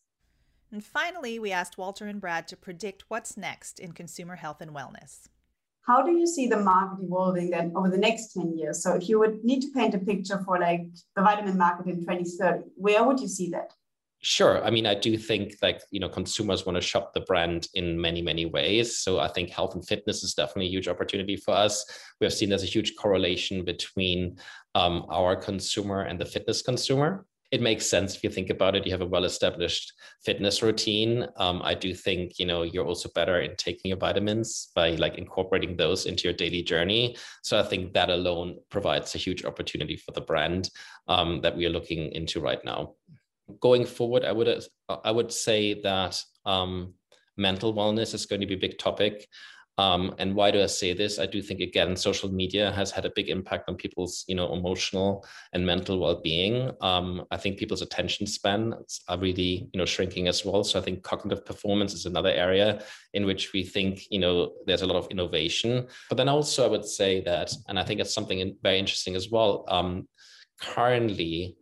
And 0.71 0.83
finally, 0.83 1.39
we 1.39 1.51
asked 1.51 1.77
Walter 1.77 2.07
and 2.07 2.19
Brad 2.19 2.47
to 2.49 2.57
predict 2.57 3.05
what's 3.07 3.37
next 3.37 3.79
in 3.79 3.93
consumer 3.93 4.35
health 4.35 4.61
and 4.61 4.71
wellness. 4.71 5.27
How 5.87 6.01
do 6.01 6.11
you 6.11 6.25
see 6.25 6.47
the 6.47 6.57
market 6.57 7.03
evolving 7.03 7.51
then 7.51 7.71
over 7.75 7.89
the 7.89 7.97
next 7.97 8.33
10 8.33 8.57
years? 8.57 8.81
So 8.81 8.95
if 8.95 9.07
you 9.07 9.19
would 9.19 9.43
need 9.43 9.61
to 9.61 9.71
paint 9.71 9.93
a 9.93 9.99
picture 9.99 10.41
for 10.43 10.59
like 10.59 10.87
the 11.15 11.21
vitamin 11.21 11.57
market 11.57 11.85
in 11.85 11.99
2030, 11.99 12.71
where 12.75 13.03
would 13.03 13.19
you 13.19 13.27
see 13.27 13.51
that? 13.51 13.71
Sure. 14.23 14.63
I 14.65 14.71
mean, 14.71 14.87
I 14.87 14.95
do 14.95 15.15
think 15.17 15.53
like, 15.61 15.81
you 15.91 15.99
know, 15.99 16.09
consumers 16.09 16.65
want 16.65 16.77
to 16.77 16.81
shop 16.81 17.13
the 17.13 17.21
brand 17.21 17.67
in 17.75 18.01
many, 18.01 18.23
many 18.23 18.47
ways. 18.47 18.97
So 18.97 19.19
I 19.19 19.27
think 19.27 19.51
health 19.51 19.75
and 19.75 19.87
fitness 19.87 20.23
is 20.23 20.33
definitely 20.33 20.65
a 20.65 20.71
huge 20.71 20.87
opportunity 20.87 21.35
for 21.35 21.53
us. 21.53 21.85
We 22.19 22.25
have 22.25 22.33
seen 22.33 22.49
there's 22.49 22.63
a 22.63 22.65
huge 22.65 22.95
correlation 22.95 23.63
between 23.63 24.39
um, 24.73 25.05
our 25.11 25.35
consumer 25.35 26.01
and 26.01 26.19
the 26.19 26.25
fitness 26.25 26.63
consumer 26.63 27.27
it 27.55 27.61
makes 27.61 27.85
sense 27.87 28.15
if 28.15 28.23
you 28.23 28.29
think 28.29 28.49
about 28.49 28.75
it. 28.75 28.85
You 28.85 28.91
have 28.91 29.05
a 29.05 29.13
well-established 29.15 29.93
fitness 30.25 30.61
routine. 30.61 31.25
Um, 31.37 31.61
I 31.63 31.73
do 31.73 31.93
think 31.93 32.37
you 32.39 32.45
know 32.45 32.61
you're 32.63 32.85
also 32.91 33.09
better 33.15 33.39
in 33.41 33.55
taking 33.55 33.89
your 33.89 33.97
vitamins 33.97 34.71
by 34.75 34.87
like 35.03 35.15
incorporating 35.17 35.77
those 35.77 36.05
into 36.05 36.23
your 36.27 36.33
daily 36.33 36.61
journey. 36.61 37.15
So 37.43 37.59
I 37.59 37.63
think 37.63 37.93
that 37.93 38.09
alone 38.09 38.57
provides 38.69 39.15
a 39.15 39.23
huge 39.25 39.45
opportunity 39.45 39.95
for 39.95 40.11
the 40.11 40.27
brand 40.31 40.69
um, 41.07 41.41
that 41.41 41.55
we 41.57 41.65
are 41.65 41.75
looking 41.77 42.11
into 42.11 42.39
right 42.41 42.63
now. 42.63 42.79
going 43.59 43.85
forward, 43.85 44.23
I 44.25 44.31
would 44.31 44.49
I 45.09 45.11
would 45.11 45.31
say 45.31 45.81
that 45.81 46.21
um, 46.45 46.93
mental 47.37 47.73
wellness 47.73 48.13
is 48.13 48.25
going 48.25 48.41
to 48.41 48.47
be 48.47 48.55
a 48.55 48.65
big 48.67 48.77
topic. 48.77 49.27
Um, 49.77 50.15
and 50.19 50.35
why 50.35 50.51
do 50.51 50.61
I 50.61 50.67
say 50.67 50.93
this? 50.93 51.19
I 51.19 51.25
do 51.25 51.41
think 51.41 51.59
again, 51.59 51.95
social 51.95 52.31
media 52.31 52.71
has 52.71 52.91
had 52.91 53.05
a 53.05 53.11
big 53.13 53.29
impact 53.29 53.67
on 53.67 53.75
people's, 53.75 54.23
you 54.27 54.35
know, 54.35 54.53
emotional 54.53 55.25
and 55.51 55.65
mental 55.65 55.99
well-being. 55.99 56.71
Um, 56.81 57.25
I 57.31 57.37
think 57.37 57.57
people's 57.57 57.81
attention 57.81 58.25
span 58.25 58.73
are 59.09 59.17
really, 59.17 59.69
you 59.73 59.77
know, 59.77 59.85
shrinking 59.85 60.27
as 60.27 60.45
well. 60.45 60.63
So 60.63 60.79
I 60.79 60.81
think 60.81 61.03
cognitive 61.03 61.45
performance 61.45 61.93
is 61.93 62.05
another 62.05 62.29
area 62.29 62.83
in 63.13 63.25
which 63.25 63.51
we 63.51 63.63
think, 63.63 64.03
you 64.09 64.19
know, 64.19 64.53
there's 64.65 64.81
a 64.81 64.87
lot 64.87 64.97
of 64.97 65.07
innovation. 65.11 65.87
But 66.09 66.15
then 66.15 66.29
also 66.29 66.65
I 66.65 66.69
would 66.69 66.85
say 66.85 67.21
that, 67.21 67.51
and 67.67 67.77
I 67.77 67.83
think 67.83 67.99
it's 67.99 68.13
something 68.13 68.55
very 68.63 68.79
interesting 68.79 69.15
as 69.15 69.29
well. 69.29 69.65
Um, 69.67 70.07
currently, 70.61 71.57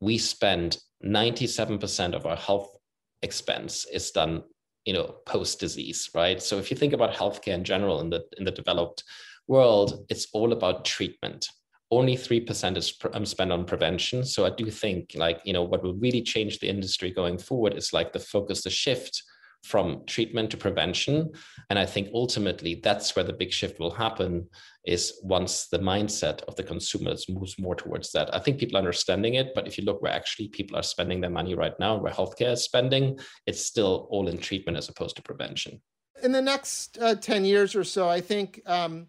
we 0.00 0.18
spend 0.18 0.78
97% 1.04 2.14
of 2.14 2.26
our 2.26 2.36
health 2.36 2.76
expense 3.22 3.86
is 3.86 4.10
done 4.10 4.42
you 4.84 4.92
know 4.92 5.14
post 5.26 5.60
disease 5.60 6.10
right? 6.14 6.42
So 6.42 6.58
if 6.58 6.70
you 6.70 6.76
think 6.76 6.92
about 6.92 7.14
healthcare 7.14 7.54
in 7.54 7.64
general 7.64 8.00
in 8.00 8.10
the 8.10 8.24
in 8.38 8.44
the 8.44 8.50
developed 8.50 9.04
world 9.48 10.06
it's 10.08 10.28
all 10.32 10.52
about 10.52 10.84
treatment. 10.84 11.48
Only 11.90 12.16
3% 12.16 12.78
is 12.78 12.98
um, 13.12 13.26
spent 13.26 13.52
on 13.52 13.66
prevention. 13.66 14.24
So 14.24 14.46
i 14.46 14.50
do 14.50 14.70
think 14.70 15.12
like 15.14 15.40
you 15.44 15.52
know 15.52 15.62
what 15.62 15.82
will 15.82 15.94
really 15.94 16.22
change 16.22 16.58
the 16.58 16.68
industry 16.68 17.10
going 17.10 17.38
forward 17.38 17.74
is 17.76 17.92
like 17.92 18.12
the 18.12 18.18
focus 18.18 18.62
the 18.62 18.70
shift 18.70 19.22
from 19.62 20.02
treatment 20.06 20.50
to 20.50 20.56
prevention. 20.56 21.30
And 21.70 21.78
i 21.78 21.86
think 21.86 22.08
ultimately 22.12 22.80
that's 22.82 23.14
where 23.14 23.24
the 23.24 23.32
big 23.32 23.52
shift 23.52 23.78
will 23.78 23.90
happen 23.90 24.48
is 24.84 25.20
once 25.22 25.68
the 25.68 25.78
mindset 25.78 26.42
of 26.42 26.56
the 26.56 26.64
consumers 26.64 27.28
moves 27.28 27.56
more 27.58 27.76
towards 27.76 28.10
that. 28.12 28.34
I 28.34 28.40
think 28.40 28.58
people 28.58 28.76
are 28.76 28.80
understanding 28.80 29.34
it 29.34 29.54
but 29.54 29.66
if 29.66 29.78
you 29.78 29.84
look 29.84 30.02
where 30.02 30.12
actually 30.12 30.48
people 30.48 30.76
are 30.76 30.82
spending 30.82 31.20
their 31.20 31.30
money 31.30 31.54
right 31.54 31.78
now 31.78 31.96
where 31.96 32.12
healthcare 32.12 32.52
is 32.52 32.64
spending 32.64 33.18
it's 33.46 33.64
still 33.64 34.08
all 34.10 34.28
in 34.28 34.38
treatment 34.38 34.76
as 34.76 34.88
opposed 34.88 35.16
to 35.16 35.22
prevention. 35.22 35.80
In 36.22 36.32
the 36.32 36.42
next 36.42 36.98
uh, 37.00 37.14
10 37.14 37.44
years 37.44 37.74
or 37.74 37.84
so 37.84 38.08
i 38.08 38.20
think 38.20 38.60
um, 38.66 39.06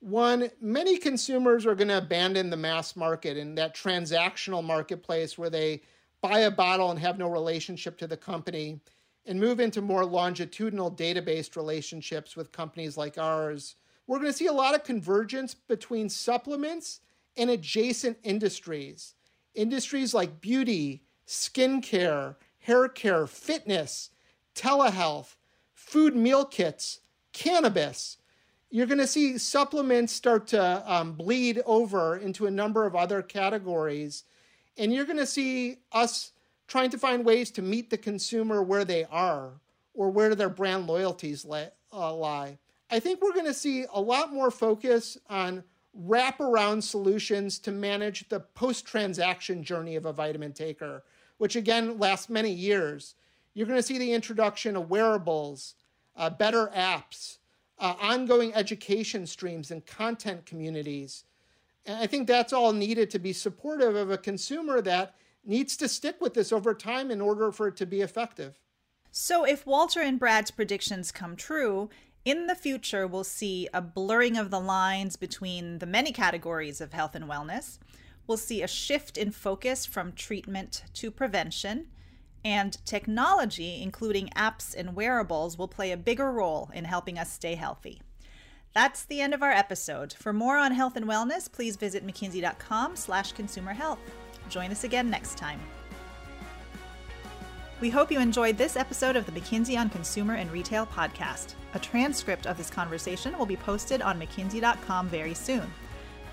one 0.00 0.50
many 0.60 0.98
consumers 0.98 1.64
are 1.64 1.76
going 1.76 1.88
to 1.88 1.98
abandon 1.98 2.50
the 2.50 2.56
mass 2.56 2.96
market 2.96 3.36
and 3.36 3.56
that 3.56 3.74
transactional 3.74 4.64
marketplace 4.64 5.38
where 5.38 5.50
they 5.50 5.80
buy 6.22 6.40
a 6.40 6.50
bottle 6.50 6.90
and 6.90 6.98
have 6.98 7.18
no 7.18 7.28
relationship 7.28 7.96
to 7.98 8.06
the 8.06 8.16
company 8.16 8.80
and 9.26 9.38
move 9.38 9.60
into 9.60 9.80
more 9.80 10.04
longitudinal 10.04 10.90
data-based 10.90 11.56
relationships 11.56 12.36
with 12.36 12.52
companies 12.52 12.96
like 12.96 13.18
ours, 13.18 13.76
we're 14.06 14.18
going 14.18 14.30
to 14.30 14.36
see 14.36 14.46
a 14.46 14.52
lot 14.52 14.74
of 14.74 14.84
convergence 14.84 15.54
between 15.54 16.08
supplements 16.08 17.00
and 17.36 17.50
adjacent 17.50 18.18
industries. 18.22 19.14
Industries 19.54 20.12
like 20.12 20.40
beauty, 20.40 21.04
skincare, 21.26 22.36
hair 22.58 22.88
care, 22.88 23.26
fitness, 23.26 24.10
telehealth, 24.54 25.36
food 25.72 26.16
meal 26.16 26.44
kits, 26.44 27.00
cannabis. 27.32 28.18
You're 28.70 28.86
going 28.86 28.98
to 28.98 29.06
see 29.06 29.38
supplements 29.38 30.12
start 30.12 30.46
to 30.48 30.92
um, 30.92 31.12
bleed 31.12 31.62
over 31.66 32.16
into 32.16 32.46
a 32.46 32.50
number 32.50 32.86
of 32.86 32.96
other 32.96 33.22
categories. 33.22 34.24
And 34.78 34.92
you're 34.92 35.04
going 35.04 35.18
to 35.18 35.26
see 35.26 35.78
us 35.92 36.31
trying 36.72 36.88
to 36.88 36.96
find 36.96 37.22
ways 37.22 37.50
to 37.50 37.60
meet 37.60 37.90
the 37.90 37.98
consumer 37.98 38.62
where 38.62 38.86
they 38.86 39.04
are 39.10 39.50
or 39.92 40.08
where 40.08 40.34
their 40.34 40.48
brand 40.48 40.86
loyalties 40.86 41.44
uh, 41.44 42.14
lie. 42.14 42.56
I 42.90 42.98
think 42.98 43.20
we're 43.20 43.34
going 43.34 43.44
to 43.44 43.52
see 43.52 43.84
a 43.92 44.00
lot 44.00 44.32
more 44.32 44.50
focus 44.50 45.18
on 45.28 45.64
wraparound 46.06 46.82
solutions 46.82 47.58
to 47.58 47.72
manage 47.72 48.26
the 48.30 48.40
post 48.40 48.86
transaction 48.86 49.62
journey 49.62 49.96
of 49.96 50.06
a 50.06 50.14
vitamin 50.14 50.54
taker, 50.54 51.04
which 51.36 51.56
again 51.56 51.98
lasts 51.98 52.30
many 52.30 52.50
years. 52.50 53.16
You're 53.52 53.66
going 53.66 53.78
to 53.78 53.82
see 53.82 53.98
the 53.98 54.14
introduction 54.14 54.74
of 54.74 54.88
wearables, 54.88 55.74
uh, 56.16 56.30
better 56.30 56.72
apps, 56.74 57.36
uh, 57.80 57.96
ongoing 58.00 58.54
education 58.54 59.26
streams, 59.26 59.70
and 59.72 59.84
content 59.84 60.46
communities. 60.46 61.24
And 61.84 61.98
I 61.98 62.06
think 62.06 62.26
that's 62.26 62.54
all 62.54 62.72
needed 62.72 63.10
to 63.10 63.18
be 63.18 63.34
supportive 63.34 63.94
of 63.94 64.10
a 64.10 64.16
consumer 64.16 64.80
that 64.80 65.16
needs 65.44 65.76
to 65.76 65.88
stick 65.88 66.20
with 66.20 66.34
this 66.34 66.52
over 66.52 66.74
time 66.74 67.10
in 67.10 67.20
order 67.20 67.50
for 67.52 67.68
it 67.68 67.76
to 67.76 67.86
be 67.86 68.00
effective. 68.00 68.58
So, 69.10 69.44
if 69.44 69.66
Walter 69.66 70.00
and 70.00 70.18
Brad's 70.18 70.50
predictions 70.50 71.12
come 71.12 71.36
true, 71.36 71.90
in 72.24 72.46
the 72.46 72.54
future, 72.54 73.06
we'll 73.06 73.24
see 73.24 73.68
a 73.74 73.82
blurring 73.82 74.36
of 74.36 74.50
the 74.50 74.60
lines 74.60 75.16
between 75.16 75.78
the 75.78 75.86
many 75.86 76.12
categories 76.12 76.80
of 76.80 76.92
health 76.92 77.14
and 77.14 77.24
wellness. 77.24 77.78
We'll 78.26 78.38
see 78.38 78.62
a 78.62 78.68
shift 78.68 79.18
in 79.18 79.32
focus 79.32 79.84
from 79.84 80.12
treatment 80.12 80.84
to 80.94 81.10
prevention. 81.10 81.88
And 82.44 82.84
technology, 82.86 83.82
including 83.82 84.28
apps 84.36 84.74
and 84.74 84.94
wearables, 84.94 85.58
will 85.58 85.68
play 85.68 85.90
a 85.90 85.96
bigger 85.96 86.30
role 86.30 86.70
in 86.72 86.84
helping 86.84 87.18
us 87.18 87.32
stay 87.32 87.56
healthy. 87.56 88.00
That's 88.72 89.04
the 89.04 89.20
end 89.20 89.34
of 89.34 89.42
our 89.42 89.50
episode. 89.50 90.12
For 90.12 90.32
more 90.32 90.56
on 90.56 90.72
health 90.72 90.96
and 90.96 91.06
wellness, 91.06 91.50
please 91.50 91.76
visit 91.76 92.06
mckinsey.com 92.06 92.96
slash 92.96 93.32
consumer 93.32 93.74
health. 93.74 94.00
Join 94.52 94.70
us 94.70 94.84
again 94.84 95.08
next 95.08 95.38
time. 95.38 95.58
We 97.80 97.88
hope 97.88 98.12
you 98.12 98.20
enjoyed 98.20 98.58
this 98.58 98.76
episode 98.76 99.16
of 99.16 99.24
the 99.24 99.32
McKinsey 99.32 99.78
on 99.78 99.88
Consumer 99.88 100.34
and 100.34 100.52
Retail 100.52 100.84
podcast. 100.84 101.54
A 101.72 101.78
transcript 101.78 102.46
of 102.46 102.58
this 102.58 102.68
conversation 102.68 103.36
will 103.38 103.46
be 103.46 103.56
posted 103.56 104.02
on 104.02 104.20
mckinsey.com 104.20 105.08
very 105.08 105.32
soon. 105.32 105.72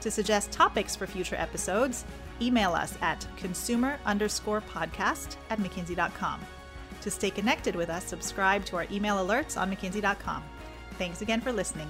To 0.02 0.12
suggest 0.12 0.52
topics 0.52 0.98
for 0.98 1.08
future 1.08 1.38
episodes, 1.38 2.04
email 2.42 2.74
us 2.74 2.98
at 3.02 3.26
consumer 3.38 3.98
underscore 4.06 4.62
podcast 4.62 5.38
at 5.50 5.60
mckinsey.com. 5.60 6.42
To 7.02 7.10
stay 7.10 7.30
connected 7.30 7.74
with 7.74 7.90
us, 7.90 8.04
subscribe 8.04 8.66
to 8.66 8.76
our 8.76 8.86
email 8.92 9.16
alerts 9.26 9.60
on 9.60 9.74
mckinsey.com. 9.74 10.44
Thanks 10.98 11.22
again 11.22 11.40
for 11.40 11.54
listening. 11.54 11.88